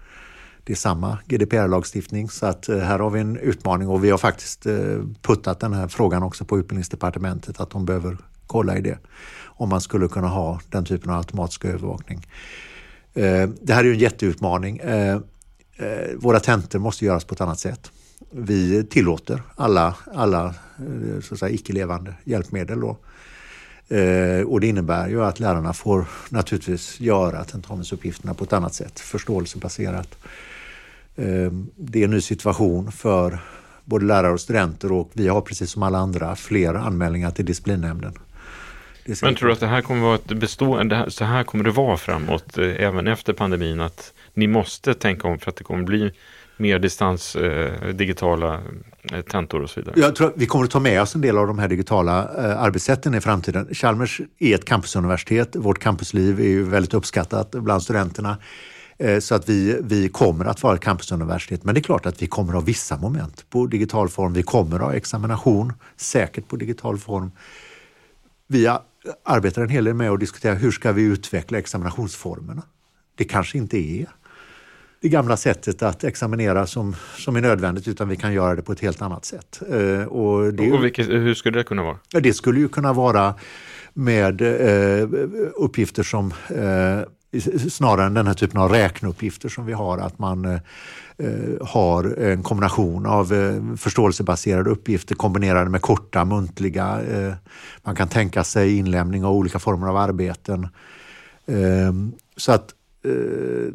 Det 0.64 0.72
är 0.72 0.76
samma 0.76 1.18
GDPR-lagstiftning 1.26 2.28
så 2.28 2.46
att 2.46 2.68
eh, 2.68 2.78
här 2.78 2.98
har 2.98 3.10
vi 3.10 3.20
en 3.20 3.36
utmaning 3.36 3.88
och 3.88 4.04
vi 4.04 4.10
har 4.10 4.18
faktiskt 4.18 4.66
eh, 4.66 4.98
puttat 5.22 5.60
den 5.60 5.72
här 5.72 5.88
frågan 5.88 6.22
också 6.22 6.44
på 6.44 6.58
utbildningsdepartementet 6.58 7.60
att 7.60 7.70
de 7.70 7.84
behöver 7.84 8.16
kolla 8.46 8.78
i 8.78 8.80
det. 8.80 8.98
Om 9.56 9.68
man 9.68 9.80
skulle 9.80 10.08
kunna 10.08 10.28
ha 10.28 10.60
den 10.70 10.84
typen 10.84 11.10
av 11.10 11.18
automatisk 11.18 11.64
övervakning. 11.64 12.26
Eh, 13.14 13.48
det 13.62 13.74
här 13.74 13.80
är 13.80 13.84
ju 13.84 13.92
en 13.92 13.98
jätteutmaning. 13.98 14.78
Eh, 14.78 15.14
eh, 15.76 16.14
våra 16.16 16.40
tentor 16.40 16.78
måste 16.78 17.04
göras 17.04 17.24
på 17.24 17.34
ett 17.34 17.40
annat 17.40 17.58
sätt. 17.58 17.90
Vi 18.30 18.84
tillåter 18.84 19.42
alla, 19.56 19.94
alla 20.14 20.54
så 21.22 21.34
att 21.34 21.40
säga, 21.40 21.54
icke-levande 21.54 22.14
hjälpmedel. 22.24 22.80
Då. 22.80 22.96
och 24.46 24.60
det 24.60 24.66
innebär 24.66 25.08
ju 25.08 25.24
att 25.24 25.40
lärarna 25.40 25.72
får 25.72 26.04
naturligtvis 26.28 27.00
göra 27.00 27.44
tentamensuppgifterna 27.44 28.34
på 28.34 28.44
ett 28.44 28.52
annat 28.52 28.74
sätt, 28.74 29.00
förståelsebaserat. 29.00 30.18
Det 31.76 32.00
är 32.00 32.04
en 32.04 32.10
ny 32.10 32.20
situation 32.20 32.92
för 32.92 33.38
både 33.84 34.04
lärare 34.04 34.32
och 34.32 34.40
studenter 34.40 34.92
och 34.92 35.10
vi 35.12 35.28
har 35.28 35.40
precis 35.40 35.70
som 35.70 35.82
alla 35.82 35.98
andra 35.98 36.36
fler 36.36 36.74
anmälningar 36.74 37.30
till 37.30 37.44
disciplinnämnden. 37.44 38.14
Men 39.22 39.34
tror 39.34 39.46
du 39.48 39.52
att 39.52 39.60
det 39.60 39.66
här 39.66 39.82
kommer 39.82 40.00
vara 40.00 40.14
ett 40.14 40.26
bestående, 40.26 41.10
så 41.10 41.24
här 41.24 41.44
kommer 41.44 41.64
det 41.64 41.70
vara 41.70 41.96
framåt 41.96 42.58
eh, 42.58 42.82
även 42.82 43.06
efter 43.06 43.32
pandemin 43.32 43.80
att 43.80 44.12
ni 44.34 44.46
måste 44.46 44.94
tänka 44.94 45.28
om 45.28 45.38
för 45.38 45.50
att 45.50 45.56
det 45.56 45.64
kommer 45.64 45.84
bli 45.84 46.12
mer 46.56 46.78
distans, 46.78 47.36
eh, 47.36 47.88
digitala 47.88 48.60
eh, 49.12 49.20
tentor 49.20 49.62
och 49.62 49.70
så 49.70 49.80
vidare? 49.80 50.00
Jag 50.00 50.16
tror 50.16 50.28
att 50.28 50.34
vi 50.36 50.46
kommer 50.46 50.64
att 50.64 50.70
ta 50.70 50.80
med 50.80 51.02
oss 51.02 51.14
en 51.14 51.20
del 51.20 51.38
av 51.38 51.46
de 51.46 51.58
här 51.58 51.68
digitala 51.68 52.22
eh, 52.22 52.62
arbetssätten 52.62 53.14
i 53.14 53.20
framtiden. 53.20 53.74
Chalmers 53.74 54.20
är 54.38 54.54
ett 54.54 54.64
campusuniversitet. 54.64 55.56
Vårt 55.56 55.78
campusliv 55.78 56.40
är 56.40 56.48
ju 56.48 56.64
väldigt 56.64 56.94
uppskattat 56.94 57.50
bland 57.50 57.82
studenterna. 57.82 58.36
Eh, 58.98 59.18
så 59.18 59.34
att 59.34 59.48
vi, 59.48 59.78
vi 59.82 60.08
kommer 60.08 60.44
att 60.44 60.62
vara 60.62 60.74
ett 60.74 60.80
campusuniversitet. 60.80 61.64
Men 61.64 61.74
det 61.74 61.80
är 61.80 61.82
klart 61.82 62.06
att 62.06 62.22
vi 62.22 62.26
kommer 62.26 62.52
att 62.52 62.54
ha 62.54 62.60
vissa 62.60 62.96
moment 62.96 63.44
på 63.50 63.66
digital 63.66 64.08
form. 64.08 64.32
Vi 64.32 64.42
kommer 64.42 64.76
att 64.76 64.82
ha 64.82 64.94
examination, 64.94 65.72
säkert 65.96 66.48
på 66.48 66.56
digital 66.56 66.98
form. 66.98 67.30
Vi 68.46 68.66
arbetar 69.22 69.62
en 69.62 69.68
hel 69.68 69.84
del 69.84 69.94
med 69.94 70.10
att 70.10 70.20
diskutera 70.20 70.54
hur 70.54 70.70
ska 70.70 70.92
vi 70.92 71.02
utveckla 71.02 71.58
examinationsformerna. 71.58 72.62
Det 73.14 73.24
kanske 73.24 73.58
inte 73.58 73.78
är 73.78 74.06
det 75.04 75.08
gamla 75.08 75.36
sättet 75.36 75.82
att 75.82 76.04
examinera 76.04 76.66
som, 76.66 76.96
som 77.16 77.36
är 77.36 77.40
nödvändigt 77.40 77.88
utan 77.88 78.08
vi 78.08 78.16
kan 78.16 78.32
göra 78.32 78.54
det 78.54 78.62
på 78.62 78.72
ett 78.72 78.80
helt 78.80 79.02
annat 79.02 79.24
sätt. 79.24 79.62
Eh, 79.70 80.04
och, 80.04 80.54
det, 80.54 80.72
och 80.72 80.84
vilket, 80.84 81.08
hur 81.08 81.34
skulle 81.34 81.58
det 81.58 81.64
kunna 81.64 81.82
vara? 81.82 81.98
Det 82.10 82.34
skulle 82.34 82.60
ju 82.60 82.68
kunna 82.68 82.92
vara 82.92 83.34
med 83.92 84.40
eh, 84.40 85.08
uppgifter 85.54 86.02
som 86.02 86.32
eh, 86.48 87.40
snarare 87.70 88.06
än 88.06 88.14
den 88.14 88.26
här 88.26 88.34
typen 88.34 88.60
av 88.60 88.70
räkneuppgifter 88.70 89.48
som 89.48 89.66
vi 89.66 89.72
har, 89.72 89.98
att 89.98 90.18
man 90.18 90.44
eh, 90.44 90.52
eh, 90.52 90.60
Eh, 91.18 91.66
har 91.66 92.18
en 92.18 92.42
kombination 92.42 93.06
av 93.06 93.32
eh, 93.32 93.76
förståelsebaserade 93.76 94.70
uppgifter 94.70 95.14
kombinerade 95.14 95.70
med 95.70 95.82
korta 95.82 96.24
muntliga. 96.24 97.00
Eh, 97.02 97.34
man 97.82 97.96
kan 97.96 98.08
tänka 98.08 98.44
sig 98.44 98.76
inlämning 98.76 99.24
av 99.24 99.32
olika 99.32 99.58
former 99.58 99.86
av 99.86 99.96
arbeten. 99.96 100.68
Ehm, 101.46 102.12
så 102.36 102.52
att 102.52 102.74
eh, 103.04 103.74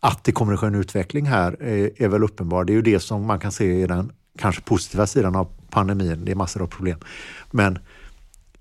att 0.00 0.24
det 0.24 0.32
kommer 0.32 0.52
att 0.52 0.60
ske 0.60 0.66
en 0.66 0.74
utveckling 0.74 1.26
här 1.26 1.62
är, 1.62 2.02
är 2.02 2.08
väl 2.08 2.22
uppenbart. 2.22 2.66
Det 2.66 2.72
är 2.72 2.74
ju 2.74 2.82
det 2.82 3.00
som 3.00 3.26
man 3.26 3.40
kan 3.40 3.52
se 3.52 3.82
i 3.82 3.86
den 3.86 4.12
kanske 4.38 4.62
positiva 4.62 5.06
sidan 5.06 5.36
av 5.36 5.48
pandemin. 5.70 6.24
Det 6.24 6.32
är 6.32 6.36
massor 6.36 6.62
av 6.62 6.66
problem. 6.66 6.98
Men 7.50 7.78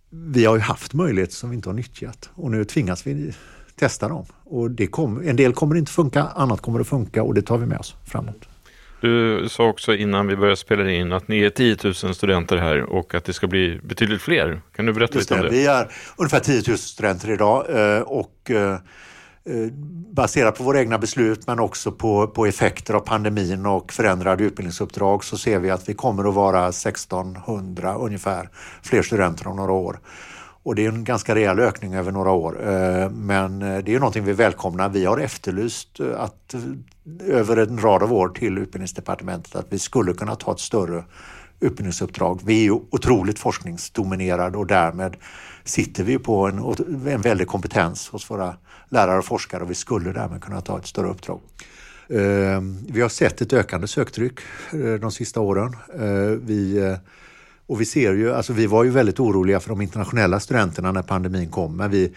vi 0.10 0.46
har 0.46 0.56
ju 0.56 0.62
haft 0.62 0.94
möjligheter 0.94 1.34
som 1.34 1.50
vi 1.50 1.56
inte 1.56 1.70
har 1.70 1.74
nyttjat 1.74 2.30
och 2.34 2.52
nu 2.52 2.66
tvingas 2.66 3.08
vi 3.08 3.34
testa 3.80 4.08
dem. 4.08 4.26
Och 4.44 4.72
det 4.72 4.88
kom, 4.88 5.22
en 5.26 5.36
del 5.36 5.54
kommer 5.54 5.76
inte 5.76 5.92
funka, 5.92 6.24
annat 6.24 6.62
kommer 6.62 6.80
att 6.80 6.88
funka 6.88 7.24
och 7.24 7.34
det 7.34 7.42
tar 7.42 7.58
vi 7.58 7.66
med 7.66 7.80
oss 7.80 7.96
framåt. 8.06 8.48
Du 9.02 9.50
sa 9.50 9.68
också 9.68 9.96
innan 9.96 10.28
vi 10.28 10.36
började 10.36 10.58
spela 10.58 10.92
in 10.92 11.12
att 11.12 11.28
ni 11.28 11.40
är 11.40 11.50
10 11.50 11.78
000 11.84 11.94
studenter 11.94 12.58
här 12.58 12.84
och 12.84 13.16
att 13.16 13.26
det 13.26 13.34
ska 13.34 13.48
bli 13.48 13.80
betydligt 13.84 14.22
fler. 14.22 14.62
Kan 14.76 14.86
du 14.86 14.94
berätta 14.94 15.20
lite 15.20 15.34
om 15.34 15.42
det? 15.42 15.50
Vi 15.50 15.66
är 15.66 15.92
ungefär 16.18 16.40
10 16.40 16.64
000 16.68 16.78
studenter 16.78 17.32
idag 17.32 17.66
eh, 17.70 18.02
och 18.02 18.52
eh, 18.52 18.74
eh, 18.74 19.72
baserat 20.14 20.58
på 20.58 20.64
våra 20.64 20.80
egna 20.80 20.98
beslut 20.98 21.48
men 21.48 21.60
också 21.60 21.92
på, 21.92 22.28
på 22.28 22.46
effekter 22.46 22.94
av 22.94 23.00
pandemin 23.00 23.66
och 23.66 23.94
förändrade 23.94 24.44
utbildningsuppdrag 24.44 25.24
så 25.24 25.38
ser 25.38 25.60
vi 25.60 25.70
att 25.70 25.90
vi 25.90 25.94
kommer 25.94 26.30
att 26.30 26.36
vara 26.36 26.68
1600 26.68 27.96
ungefär 27.96 28.50
fler 28.84 29.02
studenter 29.02 29.48
om 29.48 29.56
några 29.56 29.72
år. 29.72 30.00
Och 30.64 30.76
det 30.76 30.86
är 30.86 30.90
en 30.90 31.04
ganska 31.04 31.36
rejäl 31.36 31.60
ökning 31.60 31.96
över 31.96 32.12
några 32.12 32.32
år. 32.32 32.70
Eh, 32.70 33.10
men 33.10 33.62
eh, 33.62 33.78
det 33.78 33.96
är 33.96 34.00
någonting 34.00 34.24
vi 34.24 34.34
välkomnar. 34.34 34.90
Vi 34.90 35.06
har 35.06 35.18
efterlyst 35.18 36.00
eh, 36.00 36.20
att 36.20 36.56
över 37.24 37.58
en 37.58 37.80
rad 37.80 38.04
av 38.04 38.14
år 38.14 38.30
till 38.30 38.58
Utbildningsdepartementet 38.58 39.56
att 39.56 39.66
vi 39.70 39.80
skulle 39.80 40.14
kunna 40.14 40.36
ta 40.36 40.52
ett 40.52 40.60
större 40.60 41.04
utbildningsuppdrag. 41.60 42.40
Vi 42.44 42.60
är 42.60 42.64
ju 42.64 42.72
otroligt 42.72 43.40
forskningsdominerade 43.40 44.58
och 44.58 44.68
därmed 44.68 45.16
sitter 45.64 46.04
vi 46.04 46.20
på 46.20 46.48
en, 46.48 46.60
en 47.08 47.22
väldig 47.22 47.48
kompetens 47.48 48.10
hos 48.10 48.32
våra 48.32 48.56
lärare 48.90 49.18
och 49.18 49.26
forskare 49.26 49.64
och 49.64 49.70
vi 49.70 49.76
skulle 49.76 50.12
därmed 50.12 50.44
kunna 50.44 50.62
ta 50.62 50.80
ett 50.80 50.88
större 50.88 51.08
uppdrag. 51.08 51.40
Vi 52.88 53.02
har 53.02 53.10
sett 53.10 53.42
ett 53.42 53.54
ökande 53.54 53.88
söktryck 53.88 54.40
de 55.02 55.12
sista 55.12 55.40
åren. 55.40 55.76
Vi 56.42 56.98
och 57.70 57.82
vi 57.82 57.86
ser 57.86 58.14
ju, 58.14 58.34
alltså 58.34 58.54
vi 58.54 58.68
var 58.68 58.84
ju 58.84 58.90
väldigt 58.90 59.20
oroliga 59.20 59.60
för 59.60 59.70
de 59.70 59.82
internationella 59.82 60.40
studenterna 60.40 60.92
när 60.92 61.02
pandemin 61.02 61.50
kom, 61.50 61.78
men 61.78 61.92
vi, 61.92 62.14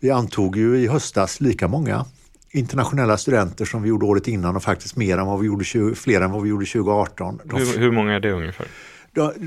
vi 0.00 0.10
antog 0.10 0.56
ju 0.56 0.78
i 0.78 0.86
höstas 0.86 1.40
lika 1.40 1.68
många 1.68 2.04
internationella 2.50 3.16
studenter 3.16 3.64
som 3.64 3.82
vi 3.82 3.88
gjorde 3.88 4.06
året 4.06 4.28
innan 4.28 4.56
och 4.56 4.62
faktiskt 4.62 4.96
mer 4.96 5.18
än 5.18 5.26
vad 5.26 5.40
vi 5.40 5.46
gjorde, 5.46 5.94
fler 5.94 6.20
än 6.20 6.30
vad 6.30 6.42
vi 6.42 6.48
gjorde 6.48 6.66
2018. 6.66 7.40
Hur, 7.44 7.78
hur 7.78 7.90
många 7.90 8.14
är 8.14 8.20
det 8.20 8.32
ungefär? 8.32 8.66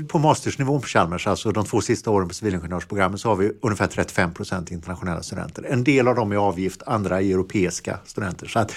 På 0.08 0.18
mastersnivån 0.18 0.80
på 0.80 0.86
Chalmers, 0.86 1.26
alltså 1.26 1.52
de 1.52 1.64
två 1.64 1.80
sista 1.80 2.10
åren 2.10 2.28
på 2.28 2.34
civilingenjörsprogrammet, 2.34 3.20
så 3.20 3.28
har 3.28 3.36
vi 3.36 3.52
ungefär 3.62 3.86
35 3.86 4.34
procent 4.34 4.70
internationella 4.70 5.22
studenter. 5.22 5.66
En 5.68 5.84
del 5.84 6.08
av 6.08 6.14
dem 6.14 6.32
är 6.32 6.36
avgift, 6.36 6.82
andra 6.86 7.22
är 7.22 7.30
europeiska 7.30 7.98
studenter. 8.04 8.46
Så 8.46 8.58
att 8.58 8.72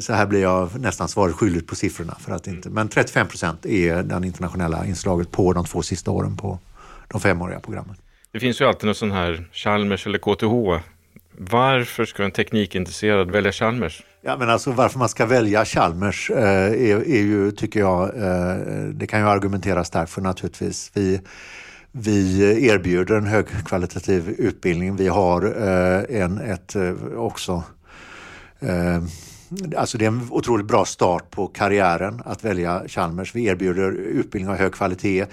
så 0.00 0.12
här 0.12 0.26
blir 0.26 0.42
jag 0.42 0.80
nästan 0.80 1.08
svaret 1.08 1.34
skyldig 1.34 1.66
på 1.66 1.74
siffrorna. 1.74 2.16
För 2.20 2.32
att 2.32 2.46
inte, 2.46 2.70
men 2.70 2.88
35 2.88 3.28
procent 3.28 3.66
är 3.66 4.02
det 4.02 4.26
internationella 4.26 4.86
inslaget 4.86 5.30
på 5.30 5.52
de 5.52 5.64
två 5.64 5.82
sista 5.82 6.10
åren 6.10 6.36
på 6.36 6.58
de 7.08 7.20
femåriga 7.20 7.60
programmen. 7.60 7.96
Det 8.32 8.40
finns 8.40 8.60
ju 8.60 8.64
alltid 8.64 8.84
någon 8.84 8.94
sån 8.94 9.10
här 9.10 9.48
Chalmers 9.52 10.06
eller 10.06 10.18
KTH. 10.18 10.84
Varför 11.40 12.04
ska 12.04 12.24
en 12.24 12.30
teknikintresserad 12.30 13.30
välja 13.30 13.52
Chalmers? 13.52 14.02
Ja, 14.22 14.36
men 14.36 14.50
alltså 14.50 14.72
varför 14.72 14.98
man 14.98 15.08
ska 15.08 15.26
välja 15.26 15.64
Chalmers 15.64 16.30
eh, 16.30 16.38
är, 16.64 17.08
är, 17.08 17.22
ju, 17.22 17.50
tycker 17.50 17.80
jag, 17.80 18.16
eh, 18.16 18.56
det 18.92 19.06
kan 19.06 19.20
ju 19.20 19.26
argumenteras 19.26 19.90
därför 19.90 20.22
naturligtvis. 20.22 20.90
Vi, 20.94 21.20
vi 21.92 22.66
erbjuder 22.68 23.14
en 23.14 23.26
högkvalitativ 23.26 24.28
utbildning. 24.38 24.96
Vi 24.96 25.08
har 25.08 25.44
eh, 25.44 26.22
en, 26.22 26.38
ett 26.38 26.74
eh, 26.74 26.94
också 27.16 27.62
eh, 28.60 29.02
Alltså 29.76 29.98
det 29.98 30.04
är 30.04 30.08
en 30.08 30.28
otroligt 30.30 30.66
bra 30.66 30.84
start 30.84 31.30
på 31.30 31.46
karriären 31.46 32.22
att 32.24 32.44
välja 32.44 32.82
Chalmers. 32.88 33.34
Vi 33.34 33.44
erbjuder 33.44 33.92
utbildning 33.92 34.52
av 34.52 34.58
hög 34.58 34.72
kvalitet. 34.72 35.26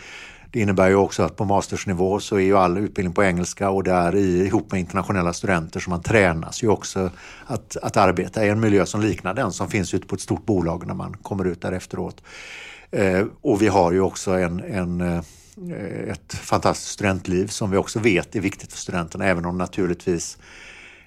Det 0.51 0.59
innebär 0.59 0.89
ju 0.89 0.95
också 0.95 1.23
att 1.23 1.35
på 1.35 1.45
mastersnivå 1.45 2.19
så 2.19 2.35
är 2.35 2.39
ju 2.39 2.57
all 2.57 2.77
utbildning 2.77 3.13
på 3.13 3.23
engelska 3.23 3.69
och 3.69 3.83
det 3.83 3.91
är 3.91 4.15
ihop 4.15 4.71
med 4.71 4.79
internationella 4.79 5.33
studenter 5.33 5.79
så 5.79 5.89
man 5.89 6.01
tränas 6.01 6.63
ju 6.63 6.67
också 6.67 7.09
att, 7.45 7.77
att 7.77 7.97
arbeta 7.97 8.45
i 8.45 8.49
en 8.49 8.59
miljö 8.59 8.85
som 8.85 9.01
liknar 9.01 9.33
den 9.33 9.51
som 9.51 9.69
finns 9.69 9.93
ute 9.93 10.07
på 10.07 10.15
ett 10.15 10.21
stort 10.21 10.45
bolag 10.45 10.87
när 10.87 10.93
man 10.93 11.13
kommer 11.13 11.45
ut 11.45 11.61
där 11.61 11.71
efteråt. 11.71 12.23
Eh, 12.91 13.25
och 13.41 13.61
vi 13.61 13.67
har 13.67 13.91
ju 13.91 14.01
också 14.01 14.31
en, 14.31 14.59
en 14.59 15.01
eh, 15.01 15.21
ett 16.09 16.33
fantastiskt 16.33 16.91
studentliv 16.91 17.47
som 17.47 17.71
vi 17.71 17.77
också 17.77 17.99
vet 17.99 18.35
är 18.35 18.41
viktigt 18.41 18.71
för 18.71 18.79
studenterna 18.79 19.25
även 19.25 19.45
om 19.45 19.57
naturligtvis 19.57 20.37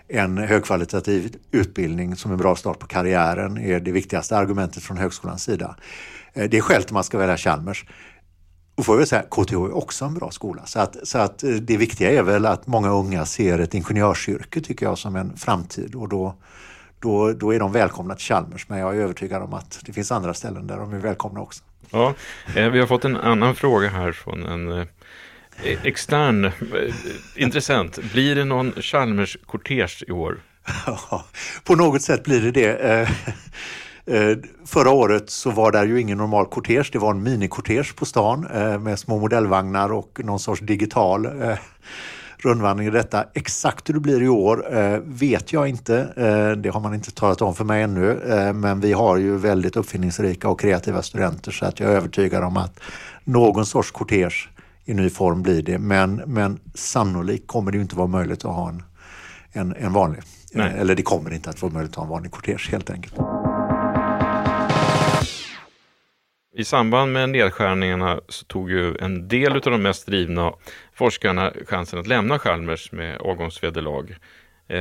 en 0.08 0.38
högkvalitativ 0.38 1.36
utbildning 1.50 2.16
som 2.16 2.32
en 2.32 2.38
bra 2.38 2.56
start 2.56 2.78
på 2.78 2.86
karriären 2.86 3.58
är 3.58 3.80
det 3.80 3.92
viktigaste 3.92 4.36
argumentet 4.36 4.82
från 4.82 4.96
högskolans 4.96 5.42
sida. 5.42 5.76
Eh, 6.32 6.50
det 6.50 6.56
är 6.56 6.60
skälet 6.60 6.86
till 6.86 6.94
man 6.94 7.04
ska 7.04 7.18
välja 7.18 7.36
Chalmers. 7.36 7.84
Och 8.74 8.86
får 8.86 8.98
jag 8.98 9.08
säga, 9.08 9.22
KTH 9.22 9.52
är 9.52 9.76
också 9.76 10.04
en 10.04 10.14
bra 10.14 10.30
skola. 10.30 10.66
Så 10.66 10.80
att, 10.80 10.96
så 11.02 11.18
att 11.18 11.44
eh, 11.44 11.50
det 11.50 11.76
viktiga 11.76 12.10
är 12.10 12.22
väl 12.22 12.46
att 12.46 12.66
många 12.66 12.90
unga 12.90 13.26
ser 13.26 13.58
ett 13.58 13.74
ingenjörsyrke 13.74 14.60
tycker 14.60 14.86
jag 14.86 14.98
som 14.98 15.16
en 15.16 15.36
framtid 15.36 15.94
och 15.94 16.08
då, 16.08 16.34
då, 17.00 17.32
då 17.32 17.54
är 17.54 17.58
de 17.58 17.72
välkomna 17.72 18.14
till 18.14 18.24
Chalmers. 18.24 18.68
Men 18.68 18.78
jag 18.78 18.96
är 18.96 19.00
övertygad 19.00 19.42
om 19.42 19.54
att 19.54 19.80
det 19.86 19.92
finns 19.92 20.12
andra 20.12 20.34
ställen 20.34 20.66
där 20.66 20.76
de 20.76 20.92
är 20.92 20.98
välkomna 20.98 21.40
också. 21.40 21.64
Ja, 21.90 22.14
eh, 22.56 22.68
vi 22.68 22.80
har 22.80 22.86
fått 22.86 23.04
en 23.04 23.16
annan 23.16 23.54
fråga 23.54 23.88
här 23.88 24.12
från 24.12 24.42
en 24.42 24.68
Eh, 24.72 24.86
Eh, 25.64 25.78
extern 25.84 26.44
intressent, 26.44 27.36
intressant. 27.36 27.98
Blir 28.12 28.34
det 28.34 28.44
någon 28.44 28.72
Chalmers-kortege 28.72 30.04
i 30.06 30.12
år? 30.12 30.40
på 31.64 31.74
något 31.74 32.02
sätt 32.02 32.24
blir 32.24 32.40
det 32.40 32.50
det. 32.50 33.08
Eh, 34.06 34.38
förra 34.66 34.90
året 34.90 35.30
så 35.30 35.50
var 35.50 35.72
det 35.72 35.84
ju 35.84 36.00
ingen 36.00 36.18
normal 36.18 36.46
kortege, 36.46 36.88
det 36.92 36.98
var 36.98 37.10
en 37.10 37.22
minikortege 37.22 37.94
på 37.96 38.04
stan 38.04 38.40
med 38.82 38.98
små 38.98 39.18
modellvagnar 39.18 39.92
och 39.92 40.20
någon 40.24 40.38
sorts 40.38 40.60
digital 40.60 41.28
rundvandring 42.38 42.88
i 42.88 42.90
detta. 42.90 43.24
Exakt 43.34 43.88
hur 43.88 43.94
det 43.94 44.00
blir 44.00 44.22
i 44.22 44.28
år 44.28 44.64
vet 45.04 45.52
jag 45.52 45.68
inte. 45.68 46.12
Det 46.56 46.68
har 46.68 46.80
man 46.80 46.94
inte 46.94 47.10
talat 47.10 47.42
om 47.42 47.54
för 47.54 47.64
mig 47.64 47.82
ännu. 47.82 48.20
Men 48.54 48.80
vi 48.80 48.92
har 48.92 49.16
ju 49.16 49.36
väldigt 49.36 49.76
uppfinningsrika 49.76 50.48
och 50.48 50.60
kreativa 50.60 51.02
studenter 51.02 51.52
så 51.52 51.66
att 51.66 51.80
jag 51.80 51.90
är 51.90 51.96
övertygad 51.96 52.44
om 52.44 52.56
att 52.56 52.80
någon 53.24 53.66
sorts 53.66 53.90
kortege 53.90 54.48
i 54.88 54.94
ny 54.94 55.10
form 55.10 55.42
blir 55.42 55.62
det. 55.62 55.78
Men, 55.78 56.16
men 56.26 56.60
sannolikt 56.74 57.46
kommer 57.46 57.72
det 57.72 57.78
inte 57.78 57.96
vara 57.96 58.06
möjligt 58.06 58.44
att 58.44 58.54
ha 58.54 58.68
en, 58.68 58.82
en, 59.52 59.76
en 59.76 59.92
vanlig. 59.92 60.22
Nej. 60.52 60.74
Eller 60.78 60.94
det 60.94 61.02
kommer 61.02 61.34
inte 61.34 61.50
att 61.50 61.62
vara 61.62 61.72
möjligt 61.72 61.90
att 61.90 61.96
ha 61.96 62.04
en 62.04 62.10
vanlig 62.10 62.32
kortege 62.32 62.68
helt 62.70 62.90
enkelt. 62.90 63.14
I 66.56 66.64
samband 66.64 67.12
med 67.12 67.30
nedskärningarna 67.30 68.20
så 68.28 68.44
tog 68.44 68.70
ju 68.70 68.96
en 68.96 69.28
del 69.28 69.52
av 69.52 69.60
de 69.60 69.82
mest 69.82 70.06
drivna 70.06 70.52
forskarna 70.94 71.52
chansen 71.66 71.98
att 71.98 72.06
lämna 72.06 72.38
Chalmers 72.38 72.92
med 72.92 73.16
avgångsvederlag. 73.20 74.06
Eh, 74.70 74.78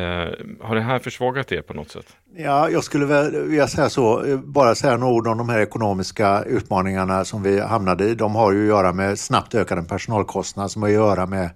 har 0.62 0.76
det 0.76 0.82
här 0.82 1.00
försvagat 1.00 1.52
er 1.52 1.62
på 1.62 1.74
något 1.74 1.92
sätt? 1.92 2.06
Ja, 2.36 2.70
jag 2.70 2.84
skulle 2.84 3.32
vilja 3.32 3.68
säga 3.68 3.90
så, 3.90 4.38
bara 4.44 4.76
säga 4.76 4.98
några 4.98 5.14
ord 5.14 5.28
om 5.28 5.38
de 5.38 5.50
här 5.50 5.60
ekonomiska 5.60 6.44
utmaningarna 6.44 7.26
som 7.26 7.44
vi 7.44 7.60
hamnade 7.60 8.06
i. 8.06 8.16
De 8.16 8.36
har 8.36 8.52
ju 8.52 8.62
att 8.62 8.68
göra 8.68 8.94
med 8.94 9.20
snabbt 9.20 9.56
ökade 9.56 9.84
personalkostnader 9.84 10.70
som 10.70 10.82
har 10.82 10.90
att 10.90 10.96
göra 10.96 11.26
med 11.26 11.50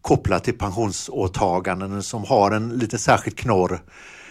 kopplat 0.00 0.44
till 0.44 0.58
pensionsåtaganden 0.58 2.02
som 2.02 2.24
har 2.24 2.50
en 2.50 2.68
lite 2.68 2.98
särskild 2.98 3.38
knorr 3.38 3.80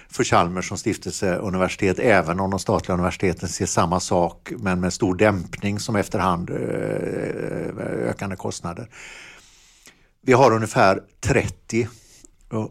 för 0.09 0.23
Chalmers 0.23 0.67
som 0.67 0.77
stiftelseuniversitet, 0.77 1.99
även 1.99 2.39
om 2.39 2.49
de 2.49 2.59
statliga 2.59 2.93
universiteten 2.93 3.49
ser 3.49 3.65
samma 3.65 3.99
sak, 3.99 4.51
men 4.57 4.79
med 4.79 4.93
stor 4.93 5.15
dämpning 5.15 5.79
som 5.79 5.95
efterhand 5.95 6.49
eh, 6.49 8.07
ökande 8.09 8.35
kostnader. 8.35 8.87
Vi 10.21 10.33
har 10.33 10.53
ungefär 10.53 11.01
30 11.21 11.87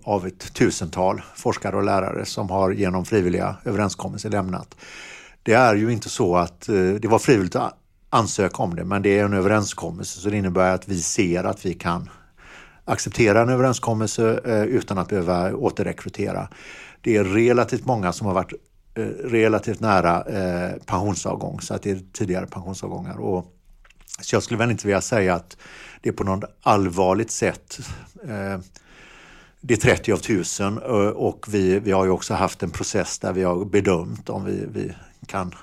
av 0.03 0.27
ett 0.27 0.55
tusental 0.55 1.23
forskare 1.35 1.77
och 1.77 1.85
lärare 1.85 2.25
som 2.25 2.51
har 2.51 2.71
genom 2.71 3.05
frivilliga 3.05 3.57
överenskommelser 3.65 4.31
lämnat. 4.31 4.77
Det 5.43 5.53
är 5.53 5.75
ju 5.75 5.93
inte 5.93 6.09
så 6.09 6.37
att 6.37 6.69
eh, 6.69 6.75
det 6.75 7.09
var 7.09 7.19
frivilligt 7.19 7.57
att 7.57 7.75
ansöka 8.11 8.63
om 8.63 8.77
det, 8.77 8.85
men 8.85 9.03
det 9.03 9.19
är 9.19 9.25
en 9.25 9.33
överenskommelse 9.33 10.21
så 10.21 10.31
det 10.31 10.37
innebär 10.37 10.75
att 10.75 10.89
vi 10.89 11.01
ser 11.01 11.45
att 11.45 11.67
vi 11.67 11.75
kan 11.75 12.11
acceptera 12.85 13.41
en 13.41 13.49
överenskommelse 13.49 14.41
eh, 14.45 14.63
utan 14.63 14.99
att 14.99 15.09
behöva 15.09 15.55
återrekrytera. 15.55 16.49
Det 17.01 17.17
är 17.17 17.25
relativt 17.25 17.87
många 17.87 18.13
som 18.13 18.27
har 18.27 18.35
varit 18.35 18.53
eh, 18.95 19.03
relativt 19.25 19.81
nära 19.81 20.25
pensionsavgång, 20.87 21.61
så 21.61 21.75
att 21.75 21.83
det 21.83 21.91
är 21.91 22.01
tidigare 22.13 22.47
pensionsavgångar. 22.47 23.21
Och, 23.21 23.57
så 24.21 24.37
jag 24.37 24.43
skulle 24.43 24.59
väl 24.59 24.71
inte 24.71 24.87
vilja 24.87 25.01
säga 25.01 25.35
att 25.35 25.57
det 26.01 26.09
är 26.09 26.13
på 26.13 26.25
något 26.25 26.45
allvarligt 26.63 27.31
sätt 27.31 27.79
det 29.61 29.75
är 29.75 29.79
30 29.79 30.13
av 30.13 30.19
1000 30.19 30.79
eh, 30.79 30.91
och 30.95 31.47
vi, 31.49 31.79
vi 31.79 31.93
har 31.93 32.05
ju 32.05 32.11
också 32.11 32.35
haft 32.35 32.63
en 32.63 32.71
process 32.71 33.19
där 33.19 33.33
vi 33.33 33.43
har 33.43 33.65
bedömt 33.65 34.31
om 34.31 34.45
vi, 34.45 34.67
vi 34.73 34.93
kan, 35.27 35.55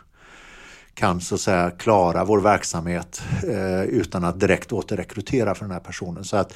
kan 0.94 1.22
så 1.22 1.36
att 1.36 1.42
säga 1.42 1.72
klara 1.72 2.26
vår 2.26 2.42
verksamhet 2.42 3.22
eh, 3.44 3.82
utan 3.82 4.24
att 4.24 4.40
direkt 4.40 4.74
återrekrytera 4.74 5.56
för 5.56 5.66
den 5.66 5.72
här 5.72 5.80
personen. 5.80 6.24
Så 6.24 6.38
att 6.38 6.54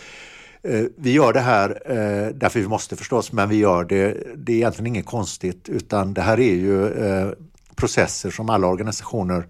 Eh, 0.64 0.84
vi 0.96 1.12
gör 1.12 1.34
det 1.34 1.40
här 1.40 1.70
eh, 1.86 2.34
därför 2.34 2.60
vi 2.60 2.68
måste 2.68 2.96
förstås, 2.96 3.32
men 3.32 3.50
vi 3.50 3.56
gör 3.56 3.84
det, 3.84 4.18
det 4.36 4.52
är 4.52 4.56
egentligen 4.56 4.88
inget 4.88 5.06
konstigt 5.06 5.70
utan 5.70 6.14
det 6.14 6.22
här 6.22 6.40
är 6.40 6.56
ju 6.56 6.88
eh, 6.88 7.32
processer 7.76 8.30
som 8.30 8.50
alla 8.50 8.68
organisationer 8.68 9.48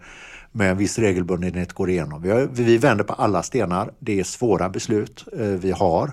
med 0.52 0.72
en 0.72 0.78
viss 0.78 1.00
regelbundenhet 1.00 1.74
går 1.74 1.90
igenom. 1.90 2.22
Vi, 2.22 2.30
har, 2.30 2.50
vi 2.52 2.78
vänder 2.78 3.04
på 3.04 3.14
alla 3.14 3.44
stenar. 3.44 3.92
Det 4.00 4.20
är 4.20 4.24
svåra 4.24 4.70
beslut. 4.70 5.26
Eh, 5.40 5.46
vi 5.46 5.72
har 5.72 6.12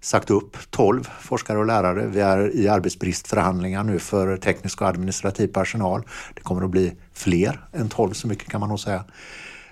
sagt 0.00 0.30
upp 0.30 0.56
12 0.70 1.08
forskare 1.20 1.58
och 1.58 1.66
lärare. 1.66 2.06
Vi 2.06 2.20
är 2.20 2.56
i 2.56 2.68
arbetsbristförhandlingar 2.68 3.84
nu 3.84 3.98
för 3.98 4.36
teknisk 4.36 4.82
och 4.82 4.88
administrativ 4.88 5.48
personal. 5.48 6.02
Det 6.34 6.42
kommer 6.42 6.64
att 6.64 6.70
bli 6.70 6.92
fler 7.12 7.60
än 7.72 7.88
12, 7.88 8.12
så 8.12 8.28
mycket 8.28 8.48
kan 8.48 8.60
man 8.60 8.68
nog 8.68 8.80
säga. 8.80 9.04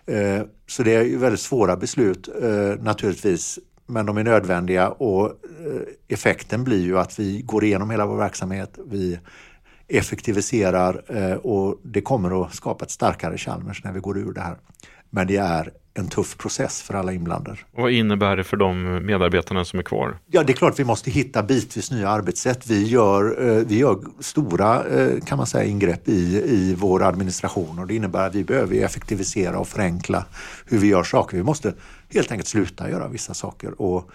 Eh, 0.06 0.42
så 0.66 0.82
det 0.82 0.94
är 0.94 1.16
väldigt 1.16 1.40
svåra 1.40 1.76
beslut 1.76 2.28
eh, 2.42 2.82
naturligtvis 2.82 3.58
men 3.86 4.06
de 4.06 4.16
är 4.16 4.24
nödvändiga 4.24 4.88
och 4.88 5.26
eh, 5.26 5.80
effekten 6.08 6.64
blir 6.64 6.84
ju 6.84 6.98
att 6.98 7.18
vi 7.18 7.42
går 7.42 7.64
igenom 7.64 7.90
hela 7.90 8.06
vår 8.06 8.16
verksamhet. 8.16 8.78
Vi 8.86 9.18
effektiviserar 9.88 11.02
och 11.46 11.80
det 11.82 12.00
kommer 12.00 12.44
att 12.44 12.54
skapa 12.54 12.84
ett 12.84 12.90
starkare 12.90 13.38
Chalmers 13.38 13.84
när 13.84 13.92
vi 13.92 14.00
går 14.00 14.18
ur 14.18 14.32
det 14.32 14.40
här. 14.40 14.56
Men 15.10 15.26
det 15.26 15.36
är 15.36 15.72
en 15.98 16.08
tuff 16.08 16.36
process 16.36 16.82
för 16.82 16.94
alla 16.94 17.12
inblandade. 17.12 17.58
Vad 17.76 17.92
innebär 17.92 18.36
det 18.36 18.44
för 18.44 18.56
de 18.56 19.06
medarbetarna 19.06 19.64
som 19.64 19.78
är 19.78 19.82
kvar? 19.82 20.18
Ja, 20.26 20.42
det 20.42 20.52
är 20.52 20.54
klart 20.54 20.78
vi 20.78 20.84
måste 20.84 21.10
hitta 21.10 21.42
bitvis 21.42 21.90
nya 21.90 22.08
arbetssätt. 22.08 22.66
Vi 22.66 22.84
gör, 22.84 23.48
eh, 23.48 23.64
vi 23.66 23.78
gör 23.78 23.98
stora 24.20 24.82
kan 25.26 25.38
man 25.38 25.46
säga, 25.46 25.64
ingrepp 25.64 26.08
i, 26.08 26.42
i 26.46 26.74
vår 26.78 27.02
administration 27.02 27.78
och 27.78 27.86
det 27.86 27.94
innebär 27.94 28.26
att 28.26 28.34
vi 28.34 28.44
behöver 28.44 28.76
effektivisera 28.76 29.58
och 29.58 29.68
förenkla 29.68 30.24
hur 30.66 30.78
vi 30.78 30.86
gör 30.86 31.02
saker. 31.02 31.36
Vi 31.36 31.42
måste 31.42 31.74
helt 32.14 32.32
enkelt 32.32 32.48
sluta 32.48 32.90
göra 32.90 33.08
vissa 33.08 33.34
saker. 33.34 33.82
Och, 33.82 34.10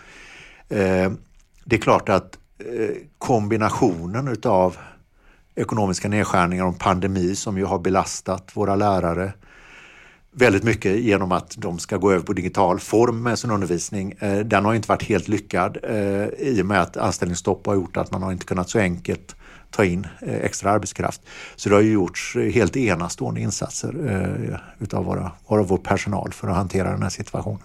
eh, 0.69 1.11
det 1.63 1.75
är 1.75 1.79
klart 1.79 2.09
att 2.09 2.37
eh, 2.59 2.95
kombinationen 3.17 4.27
utav 4.27 4.77
ekonomiska 5.55 6.07
nedskärningar 6.07 6.65
och 6.65 6.79
pandemi 6.79 7.35
som 7.35 7.57
ju 7.57 7.65
har 7.65 7.79
belastat 7.79 8.51
våra 8.53 8.75
lärare 8.75 9.33
väldigt 10.31 10.63
mycket 10.63 10.99
genom 10.99 11.31
att 11.31 11.55
de 11.57 11.79
ska 11.79 11.97
gå 11.97 12.11
över 12.11 12.25
på 12.25 12.33
digital 12.33 12.79
form 12.79 13.23
med 13.23 13.39
sin 13.39 13.51
undervisning. 13.51 14.13
Eh, 14.19 14.39
den 14.39 14.65
har 14.65 14.73
inte 14.73 14.87
varit 14.87 15.03
helt 15.03 15.27
lyckad 15.27 15.77
eh, 15.83 16.25
i 16.25 16.59
och 16.61 16.65
med 16.65 16.81
att 16.81 16.97
anställningsstopp 16.97 17.65
har 17.65 17.75
gjort 17.75 17.97
att 17.97 18.11
man 18.11 18.23
har 18.23 18.31
inte 18.31 18.45
kunnat 18.45 18.69
så 18.69 18.79
enkelt 18.79 19.35
ta 19.69 19.85
in 19.85 20.07
eh, 20.21 20.35
extra 20.35 20.71
arbetskraft. 20.71 21.21
Så 21.55 21.69
det 21.69 21.75
har 21.75 21.81
ju 21.81 21.91
gjorts 21.91 22.37
helt 22.53 22.77
enastående 22.77 23.41
insatser 23.41 23.95
utav 24.79 25.05
våra, 25.05 25.31
vår 25.47 25.77
personal 25.77 26.33
för 26.33 26.47
att 26.47 26.55
hantera 26.55 26.91
den 26.91 27.03
här 27.03 27.09
situationen. 27.09 27.61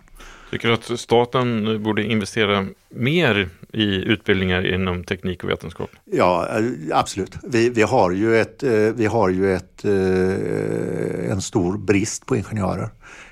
Tycker 0.50 0.68
du 0.68 0.74
att 0.74 1.00
staten 1.00 1.82
borde 1.82 2.04
investera 2.04 2.66
mer 2.88 3.48
i 3.72 4.04
utbildningar 4.04 4.74
inom 4.74 5.04
teknik 5.04 5.44
och 5.44 5.50
vetenskap? 5.50 5.90
Ja, 6.04 6.48
eh, 6.58 6.98
absolut. 6.98 7.34
Vi, 7.42 7.68
vi 7.68 7.82
har 7.82 8.10
ju, 8.10 8.38
ett, 8.38 8.62
eh, 8.62 8.70
vi 8.72 9.06
har 9.06 9.28
ju 9.28 9.54
ett, 9.54 9.84
eh, 9.84 11.30
en 11.30 11.40
stor 11.40 11.78
brist 11.78 12.26
på 12.26 12.36
ingenjörer 12.36 12.88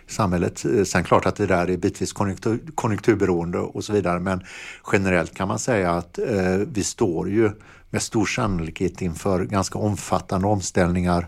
i 0.09 0.13
samhället. 0.13 0.65
Sen 0.85 1.05
klart 1.05 1.27
att 1.27 1.37
det 1.37 1.47
där 1.47 1.71
är 1.71 1.77
bitvis 1.77 2.13
konjunktur, 2.13 2.59
konjunkturberoende 2.75 3.59
och 3.59 3.85
så 3.85 3.93
vidare, 3.93 4.21
men 4.21 4.45
generellt 4.93 5.35
kan 5.35 5.49
man 5.49 5.59
säga 5.59 5.91
att 5.91 6.19
vi 6.67 6.85
står 6.85 7.31
ju 7.31 7.51
med 7.91 8.03
stor 8.03 8.27
sannolikhet 8.27 9.03
inför 9.03 9.45
ganska 9.45 9.79
omfattande 9.79 10.47
omställningar 10.47 11.27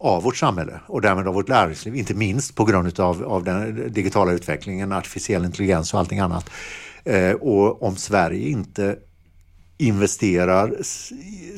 av 0.00 0.22
vårt 0.22 0.36
samhälle 0.36 0.80
och 0.86 1.00
därmed 1.00 1.28
av 1.28 1.34
vårt 1.34 1.48
näringsliv, 1.48 1.96
inte 1.96 2.14
minst 2.14 2.54
på 2.54 2.64
grund 2.64 3.00
av, 3.00 3.24
av 3.24 3.44
den 3.44 3.92
digitala 3.92 4.32
utvecklingen, 4.32 4.92
artificiell 4.92 5.44
intelligens 5.44 5.94
och 5.94 6.00
allting 6.00 6.18
annat. 6.18 6.50
Eh, 7.04 7.32
och 7.32 7.82
om 7.82 7.96
Sverige 7.96 8.48
inte 8.48 8.96
investerar 9.78 10.76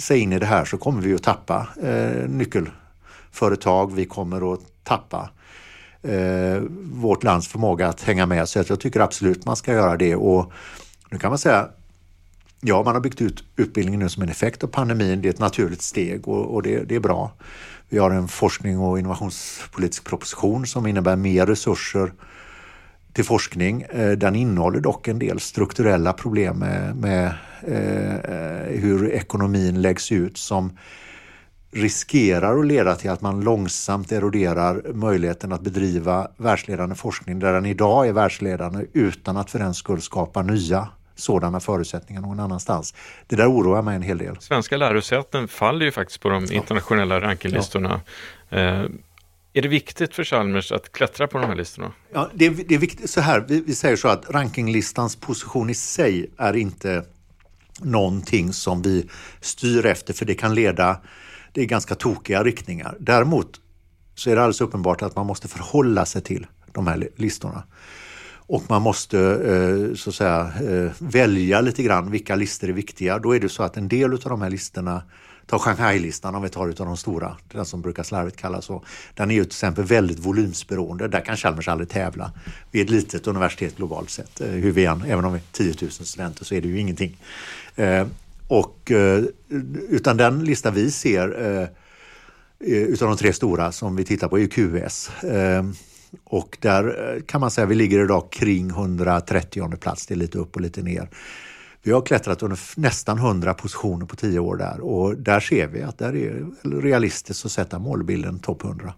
sig 0.01 0.19
in 0.19 0.33
i 0.33 0.39
det 0.39 0.47
här 0.47 0.65
så 0.65 0.79
kommer 0.79 1.03
vi 1.03 1.15
att 1.15 1.23
tappa 1.23 1.69
eh, 1.83 2.29
nyckelföretag, 2.29 3.95
vi 3.95 4.05
kommer 4.05 4.55
att 4.55 4.61
tappa 4.85 5.31
eh, 6.03 6.63
vårt 6.93 7.23
lands 7.23 7.49
förmåga 7.49 7.89
att 7.89 8.03
hänga 8.03 8.27
med. 8.27 8.49
Så 8.49 8.65
jag 8.69 8.81
tycker 8.81 9.01
absolut 9.01 9.47
man 9.47 9.57
ska 9.57 9.73
göra 9.73 9.97
det. 9.97 10.17
Och 10.17 10.53
nu 11.11 11.19
kan 11.19 11.31
man 11.31 11.39
säga 11.39 11.69
Ja, 12.65 12.83
man 12.83 12.95
har 12.95 13.01
byggt 13.01 13.21
ut 13.21 13.45
utbildningen 13.57 14.01
nu 14.01 14.09
som 14.09 14.23
en 14.23 14.29
effekt 14.29 14.65
av 14.65 14.69
pandemin. 14.69 15.23
Det 15.23 15.29
är 15.29 15.31
ett 15.31 15.39
naturligt 15.39 15.83
steg 15.83 16.29
och, 16.29 16.55
och 16.55 16.63
det, 16.63 16.85
det, 16.85 16.95
är 16.95 17.01
bra. 17.01 17.33
Vi 17.89 17.99
har 17.99 18.11
en 18.11 18.29
forskning 18.29 18.79
och 18.79 18.99
innovationspolitisk 18.99 20.05
proposition 20.05 20.67
som 20.67 20.87
innebär 20.87 21.17
mer 21.17 21.47
resurser 21.47 22.13
till 23.13 23.25
forskning. 23.25 23.83
Eh, 23.83 24.11
den 24.11 24.35
innehåller 24.35 24.81
dock 24.81 25.09
en 25.09 25.19
del 25.19 25.41
strukturella 25.41 26.13
problem 26.13 26.59
med, 26.59 26.97
med 26.97 27.27
eh, 27.63 28.81
hur 28.81 29.11
ekonomin 29.11 29.83
läggs 29.83 30.13
ut 30.13 30.37
som 30.37 30.79
riskerar 31.73 32.59
att 32.59 32.67
leda 32.67 32.95
till 32.95 33.11
att 33.11 33.21
man 33.21 33.41
långsamt 33.41 34.13
eroderar 34.13 34.93
möjligheten 34.93 35.53
att 35.53 35.61
bedriva 35.61 36.29
världsledande 36.37 36.95
forskning 36.95 37.39
där 37.39 37.53
den 37.53 37.67
idag 37.67 38.09
är 38.09 38.13
världsledande 38.13 38.87
utan 38.93 39.37
att 39.37 39.51
för 39.51 39.59
den 39.59 39.75
skull 39.75 40.03
skapa 40.03 40.43
nya 40.43 40.89
sådana 41.15 41.61
förutsättningar 41.61 42.23
någon 42.23 42.41
annanstans. 42.41 42.95
Det 43.27 43.37
där 43.37 43.51
oroar 43.53 43.83
mig 43.83 43.97
en 43.97 44.03
hel 44.03 44.19
del. 44.19 44.37
Svenska 44.41 44.77
lärosäten 44.77 45.49
faller 45.49 45.85
ju 45.85 45.93
faktiskt 45.93 46.21
på 46.21 46.29
de 46.29 46.53
internationella 46.53 47.21
rankinglistorna. 47.21 48.01
Ja. 48.49 48.59
Eh, 48.59 48.87
är 49.55 49.63
det 49.63 49.69
viktigt 49.69 50.15
för 50.15 50.25
Chalmers 50.25 50.73
att 50.73 50.93
klättra 50.93 51.27
på 51.27 51.39
de 51.39 51.47
här 51.47 51.55
listorna? 51.55 51.93
Ja, 52.13 52.31
det 52.35 52.47
är, 52.47 52.51
det 52.51 52.75
är 52.75 52.79
viktigt. 52.79 53.11
Så 53.11 53.21
här, 53.21 53.45
vi, 53.49 53.61
vi 53.61 53.75
säger 53.75 53.97
så 53.97 54.09
att 54.09 54.31
rankinglistans 54.31 55.17
position 55.17 55.71
i 55.71 55.75
sig 55.75 56.31
är 56.39 56.57
inte 56.57 57.05
någonting 57.81 58.53
som 58.53 58.83
vi 58.83 59.09
styr 59.41 59.87
efter 59.87 60.15
för 60.15 60.25
det 60.25 60.35
kan 60.35 60.55
leda, 60.55 61.01
är 61.55 61.65
ganska 61.65 61.95
tokiga 61.95 62.45
riktningar. 62.45 62.97
Däremot 63.01 63.61
så 64.15 64.31
är 64.31 64.37
det 64.37 64.43
alldeles 64.43 64.61
uppenbart 64.61 65.03
att 65.03 65.17
man 65.17 65.27
måste 65.27 65.49
förhålla 65.49 66.07
sig 66.07 66.23
till 66.23 66.47
de 66.73 66.87
här 66.87 67.09
listorna 67.17 67.63
och 68.53 68.63
man 68.69 68.83
måste 68.83 69.19
eh, 69.19 69.95
så 69.95 70.11
att 70.11 70.17
säga 70.17 70.53
eh, 70.69 70.91
välja 70.99 71.61
lite 71.61 71.83
grann 71.83 72.11
vilka 72.11 72.37
listor 72.37 72.69
är 72.69 72.73
viktiga. 72.73 73.19
Då 73.19 73.37
är 73.37 73.41
det 73.41 73.49
så 73.49 73.63
att 73.63 73.77
en 73.77 73.89
del 73.89 74.13
av 74.13 74.19
de 74.19 74.43
här 74.43 74.51
listorna 74.51 75.03
Ta 75.47 75.59
Shanghai-listan 75.59 76.35
om 76.35 76.43
vi 76.43 76.49
tar 76.49 76.69
utav 76.69 76.87
de 76.87 76.97
stora, 76.97 77.37
den 77.53 77.65
som 77.65 77.83
brukar 77.83 78.03
slarvigt 78.03 78.37
kallas 78.37 78.65
så. 78.65 78.85
Den 79.15 79.31
är 79.31 79.35
ju 79.35 79.45
till 79.45 79.51
exempel 79.51 79.85
väldigt 79.85 80.19
volymsberoende. 80.19 81.09
Där 81.09 81.21
kan 81.21 81.37
Chalmers 81.37 81.69
aldrig 81.69 81.89
tävla. 81.89 82.33
Vi 82.71 82.81
är 82.81 82.85
ett 82.85 82.91
litet 82.91 83.27
universitet 83.27 83.77
globalt 83.77 84.11
sett. 84.11 84.41
Eh, 84.41 84.49
hur 84.49 84.73
vi 84.73 84.85
än, 84.85 85.03
även 85.03 85.25
om 85.25 85.33
vi 85.33 85.39
är 85.39 85.43
10 85.53 85.75
000 85.81 85.91
studenter 85.91 86.45
så 86.45 86.55
är 86.55 86.61
det 86.61 86.69
ju 86.69 86.81
ingenting. 86.81 87.19
Och, 88.49 88.93
utan 89.89 90.17
den 90.17 90.45
lista 90.45 90.71
vi 90.71 90.91
ser 90.91 91.69
utav 92.59 93.09
de 93.09 93.17
tre 93.17 93.33
stora 93.33 93.73
som 93.73 93.97
vi 93.97 94.05
tittar 94.05 94.29
på 94.29 94.39
är 94.39 94.47
QS. 94.47 95.11
Och 96.25 96.59
där 96.61 97.15
eh, 97.15 97.23
kan 97.23 97.41
man 97.41 97.51
säga 97.51 97.65
att 97.65 97.71
vi 97.71 97.75
ligger 97.75 98.05
idag 98.05 98.33
kring 98.33 98.71
130 98.71 99.77
plats. 99.77 100.07
Det 100.07 100.15
är 100.15 100.17
lite 100.17 100.39
upp 100.39 100.55
och 100.55 100.61
lite 100.61 100.83
ner. 100.83 101.09
Vi 101.83 101.93
har 101.93 102.01
klättrat 102.01 102.43
under 102.43 102.59
nästan 102.77 103.19
100 103.19 103.55
positioner 103.55 104.07
på 104.07 104.17
10 104.17 104.39
år 104.39 104.57
där 104.57 104.81
och 104.81 105.17
där 105.17 105.41
ser 105.41 105.67
vi 105.67 105.83
att 105.83 105.99
där 105.99 106.17
är 106.17 106.47
realistiskt 106.81 107.45
att 107.45 107.53
sätta 107.53 107.79
målbilden 107.79 108.39
topp 108.39 108.65
100. 108.65 108.95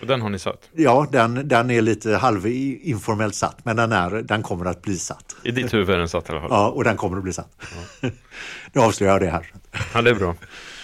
Och 0.00 0.06
den 0.06 0.20
har 0.20 0.30
ni 0.30 0.38
satt? 0.38 0.68
Ja, 0.72 1.06
den, 1.12 1.48
den 1.48 1.70
är 1.70 1.82
lite 1.82 2.16
halvinformellt 2.16 3.34
satt, 3.34 3.64
men 3.64 3.76
den, 3.76 3.92
är, 3.92 4.10
den 4.10 4.42
kommer 4.42 4.64
att 4.64 4.82
bli 4.82 4.96
satt. 4.96 5.36
I 5.42 5.50
ditt 5.50 5.74
huvud 5.74 5.90
är 5.90 5.98
den 5.98 6.08
satt 6.08 6.28
i 6.28 6.32
alla 6.32 6.40
fall? 6.40 6.50
Ja, 6.50 6.68
och 6.68 6.84
den 6.84 6.96
kommer 6.96 7.16
att 7.16 7.22
bli 7.22 7.32
satt. 7.32 7.56
Ja. 8.00 8.10
nu 8.72 8.80
avslöjar 8.80 9.12
jag 9.12 9.22
det 9.22 9.30
här. 9.30 9.52
Ja, 9.94 10.02
det 10.02 10.10
är 10.10 10.14
bra. 10.14 10.34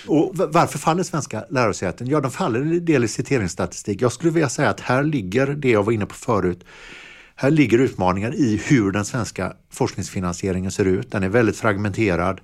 Och 0.09 0.33
varför 0.35 0.79
faller 0.79 1.03
svenska 1.03 1.45
lärosäten? 1.51 2.07
Ja, 2.07 2.21
de 2.21 2.31
faller 2.31 2.61
en 2.61 2.85
del 2.85 3.05
i 3.05 3.09
citeringsstatistik. 3.09 4.03
Jag 4.03 4.13
skulle 4.13 4.33
vilja 4.33 4.49
säga 4.49 4.71
att 4.71 4.81
här 4.81 5.03
ligger 5.03 5.47
det 5.47 5.71
jag 5.71 5.83
var 5.83 5.93
inne 5.93 6.07
på 6.07 6.15
förut. 6.15 6.65
Här 7.37 7.51
ligger 7.51 7.79
utmaningar 7.79 8.35
i 8.35 8.63
hur 8.67 8.93
den 8.93 9.05
svenska 9.05 9.53
forskningsfinansieringen 9.73 10.71
ser 10.71 10.85
ut. 10.85 11.11
Den 11.11 11.23
är 11.23 11.29
väldigt 11.29 11.57
fragmenterad. 11.57 12.41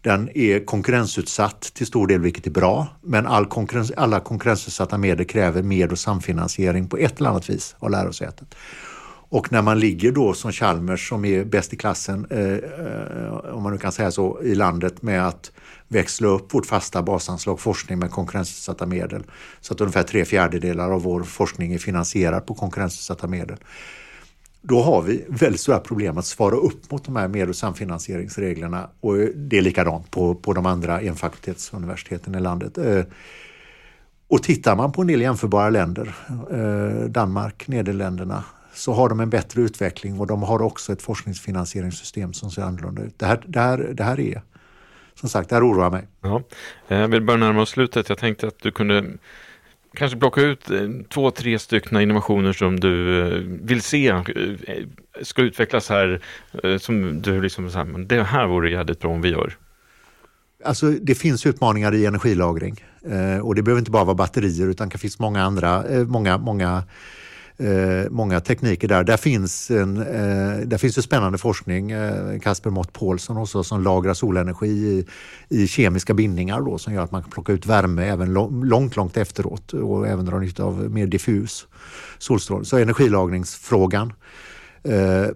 Den 0.00 0.28
är 0.34 0.64
konkurrensutsatt 0.64 1.60
till 1.60 1.86
stor 1.86 2.06
del, 2.06 2.20
vilket 2.20 2.46
är 2.46 2.50
bra. 2.50 2.86
Men 3.02 3.26
all 3.26 3.46
konkurrens, 3.46 3.92
alla 3.96 4.20
konkurrensutsatta 4.20 4.98
medel 4.98 5.26
kräver 5.26 5.62
med 5.62 5.92
och 5.92 5.98
samfinansiering 5.98 6.88
på 6.88 6.96
ett 6.96 7.18
eller 7.18 7.30
annat 7.30 7.50
vis 7.50 7.76
av 7.78 7.90
lärosätet. 7.90 8.54
Och 9.30 9.52
när 9.52 9.62
man 9.62 9.80
ligger 9.80 10.12
då 10.12 10.34
som 10.34 10.52
Chalmers 10.52 11.08
som 11.08 11.24
är 11.24 11.44
bäst 11.44 11.72
i 11.72 11.76
klassen, 11.76 12.26
eh, 12.30 12.40
eh 12.40 13.54
om 13.54 13.62
man 13.62 13.72
nu 13.72 13.78
kan 13.78 13.92
säga 13.92 14.10
så, 14.10 14.42
i 14.42 14.54
landet 14.54 15.02
med 15.02 15.26
att 15.26 15.52
växla 15.88 16.28
upp 16.28 16.54
vårt 16.54 16.66
fasta 16.66 17.02
basanslag 17.02 17.60
forskning 17.60 17.98
med 17.98 18.10
konkurrensutsatta 18.10 18.86
medel. 18.86 19.24
Så 19.60 19.74
att 19.74 19.80
ungefär 19.80 20.02
tre 20.02 20.24
fjärdedelar 20.24 20.90
av 20.90 21.02
vår 21.02 21.22
forskning 21.22 21.72
är 21.72 21.78
finansierad 21.78 22.46
på 22.46 22.54
konkurrensutsatta 22.54 23.26
medel. 23.26 23.56
Då 24.62 24.82
har 24.82 25.02
vi 25.02 25.24
väldigt 25.28 25.60
stora 25.60 25.78
problem 25.78 26.18
att 26.18 26.26
svara 26.26 26.56
upp 26.56 26.90
mot 26.90 27.04
de 27.04 27.16
här 27.16 27.28
med 27.28 27.48
och 27.48 27.56
samfinansieringsreglerna 27.56 28.88
och 29.00 29.16
det 29.34 29.58
är 29.58 29.62
likadant 29.62 30.10
på, 30.10 30.34
på 30.34 30.52
de 30.52 30.66
andra 30.66 31.00
enfakultetsuniversiteten 31.00 32.34
i 32.34 32.40
landet. 32.40 32.78
Eh, 32.78 33.04
och 34.28 34.42
tittar 34.42 34.76
man 34.76 34.92
på 34.92 35.00
en 35.00 35.06
del 35.06 35.20
jämförbara 35.20 35.70
länder, 35.70 36.14
eh, 36.50 37.08
Danmark, 37.08 37.68
Nederländerna, 37.68 38.44
så 38.74 38.92
har 38.92 39.08
de 39.08 39.20
en 39.20 39.30
bättre 39.30 39.62
utveckling 39.62 40.20
och 40.20 40.26
de 40.26 40.42
har 40.42 40.62
också 40.62 40.92
ett 40.92 41.02
forskningsfinansieringssystem 41.02 42.32
som 42.32 42.50
ser 42.50 42.62
annorlunda 42.62 43.02
ut. 43.02 43.18
Det 43.18 43.26
här, 43.26 43.44
det 43.46 43.60
här, 43.60 43.78
det 43.78 44.04
här 44.04 44.20
är, 44.20 44.42
som 45.20 45.28
sagt, 45.28 45.48
det 45.48 45.56
här 45.56 45.68
oroar 45.68 45.90
mig. 45.90 46.06
Ja, 46.22 46.42
eh, 46.88 46.98
jag 46.98 47.08
vill 47.08 47.22
börja 47.22 47.38
närma 47.38 47.62
oss 47.62 47.70
slutet. 47.70 48.08
Jag 48.08 48.18
tänkte 48.18 48.46
att 48.46 48.58
du 48.62 48.70
kunde 48.70 49.04
kanske 49.94 50.18
plocka 50.18 50.40
ut 50.40 50.70
eh, 50.70 50.88
två, 51.08 51.30
tre 51.30 51.58
stycken 51.58 52.00
innovationer 52.00 52.52
som 52.52 52.80
du 52.80 53.20
eh, 53.20 53.42
vill 53.44 53.82
se 53.82 54.22
ska 55.22 55.42
utvecklas 55.42 55.88
här, 55.88 56.20
som 56.78 57.22
du 57.22 57.42
liksom 57.42 57.70
säger, 57.70 57.98
det 57.98 58.22
här 58.22 58.46
vore 58.46 58.70
jävligt 58.70 59.00
bra 59.00 59.10
om 59.10 59.22
vi 59.22 59.28
gör. 59.28 59.56
Alltså, 60.64 60.90
det 60.90 61.14
finns 61.14 61.46
utmaningar 61.46 61.94
i 61.94 62.06
energilagring 62.06 62.84
och 63.42 63.54
det 63.54 63.62
behöver 63.62 63.78
inte 63.78 63.90
bara 63.90 64.04
vara 64.04 64.14
batterier 64.14 64.68
utan 64.68 64.88
det 64.88 64.98
finns 64.98 65.18
många 65.18 65.42
andra, 65.42 65.84
många, 66.06 66.38
många 66.38 66.82
eh, 67.58 68.10
många 68.10 68.40
tekniker 68.40 68.88
där. 68.88 69.04
Där 69.04 69.16
finns, 69.16 69.70
en, 69.70 69.96
eh, 69.96 70.66
där 70.66 70.78
finns 70.78 70.98
ju 70.98 71.02
spännande 71.02 71.38
forskning. 71.38 71.90
Eh, 71.90 72.38
Kasper 72.40 72.70
Mott 72.70 72.92
Paulsson 72.92 73.36
också 73.36 73.64
som 73.64 73.82
lagrar 73.82 74.14
solenergi 74.14 74.66
i, 74.68 75.06
i 75.48 75.66
kemiska 75.66 76.14
bindningar 76.14 76.60
då, 76.60 76.78
som 76.78 76.94
gör 76.94 77.02
att 77.02 77.12
man 77.12 77.22
kan 77.22 77.30
plocka 77.30 77.52
ut 77.52 77.66
värme 77.66 78.04
även 78.04 78.32
långt, 78.32 78.96
långt 78.96 79.16
efteråt 79.16 79.72
och 79.72 80.08
även 80.08 80.24
dra 80.24 80.38
nytta 80.38 80.64
av 80.64 80.90
mer 80.90 81.06
diffus 81.06 81.66
solstrålning. 82.18 82.64
Så 82.64 82.76
energilagringsfrågan 82.76 84.12
eh, 84.82 85.22
eh, 85.22 85.28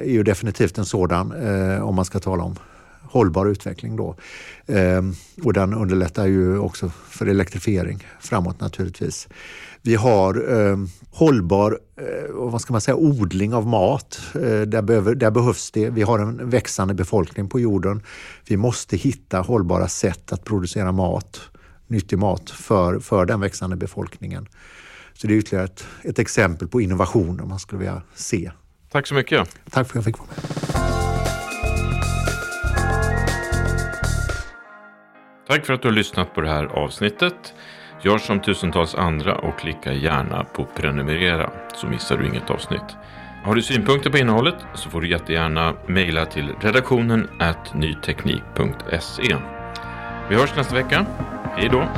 är 0.00 0.10
ju 0.10 0.22
definitivt 0.22 0.78
en 0.78 0.84
sådan 0.84 1.32
eh, 1.32 1.88
om 1.88 1.94
man 1.94 2.04
ska 2.04 2.18
tala 2.18 2.42
om 2.42 2.56
hållbar 3.14 3.46
utveckling 3.46 3.96
då. 3.96 4.16
Eh, 4.66 5.02
och 5.42 5.52
den 5.52 5.74
underlättar 5.74 6.26
ju 6.26 6.58
också 6.58 6.90
för 7.08 7.26
elektrifiering 7.26 8.06
framåt 8.20 8.60
naturligtvis. 8.60 9.28
Vi 9.82 9.94
har 9.94 10.34
eh, 10.52 10.76
hållbar 11.10 11.78
eh, 11.96 12.34
vad 12.34 12.60
ska 12.60 12.72
man 12.72 12.80
säga, 12.80 12.96
odling 12.96 13.54
av 13.54 13.66
mat. 13.66 14.20
Eh, 14.34 14.60
där, 14.60 14.82
behöver, 14.82 15.14
där 15.14 15.30
behövs 15.30 15.70
det. 15.70 15.90
Vi 15.90 16.02
har 16.02 16.18
en 16.18 16.50
växande 16.50 16.94
befolkning 16.94 17.48
på 17.48 17.60
jorden. 17.60 18.02
Vi 18.48 18.56
måste 18.56 18.96
hitta 18.96 19.40
hållbara 19.40 19.88
sätt 19.88 20.32
att 20.32 20.44
producera 20.44 20.92
mat, 20.92 21.40
nyttig 21.86 22.18
mat 22.18 22.50
för, 22.50 22.98
för 22.98 23.26
den 23.26 23.40
växande 23.40 23.76
befolkningen. 23.76 24.48
Så 25.12 25.26
det 25.26 25.34
är 25.34 25.38
ytterligare 25.38 25.64
ett, 25.64 25.86
ett 26.02 26.18
exempel 26.18 26.68
på 26.68 26.80
innovationer 26.80 27.44
man 27.44 27.58
skulle 27.58 27.78
vilja 27.78 28.02
se. 28.14 28.50
Tack 28.90 29.06
så 29.06 29.14
mycket. 29.14 29.48
Tack 29.70 29.88
för 29.88 29.92
att 29.92 29.94
jag 29.94 30.04
fick 30.04 30.18
vara 30.18 30.28
med. 30.28 30.64
Tack 35.46 35.66
för 35.66 35.74
att 35.74 35.82
du 35.82 35.88
har 35.88 35.94
lyssnat 35.94 36.34
på 36.34 36.40
det 36.40 36.48
här 36.48 36.64
avsnittet. 36.64 37.54
Gör 38.02 38.18
som 38.18 38.40
tusentals 38.40 38.94
andra 38.94 39.34
och 39.34 39.58
klicka 39.58 39.92
gärna 39.92 40.44
på 40.44 40.64
prenumerera 40.64 41.50
så 41.74 41.86
missar 41.86 42.16
du 42.16 42.26
inget 42.26 42.50
avsnitt. 42.50 42.96
Har 43.44 43.54
du 43.54 43.62
synpunkter 43.62 44.10
på 44.10 44.18
innehållet 44.18 44.56
så 44.74 44.90
får 44.90 45.00
du 45.00 45.10
jättegärna 45.10 45.74
mejla 45.86 46.26
till 46.26 46.48
redaktionen 46.60 47.28
nyteknik.se. 47.74 49.36
Vi 50.28 50.36
hörs 50.36 50.56
nästa 50.56 50.74
vecka. 50.74 51.06
Hej 51.56 51.68
då! 51.72 51.88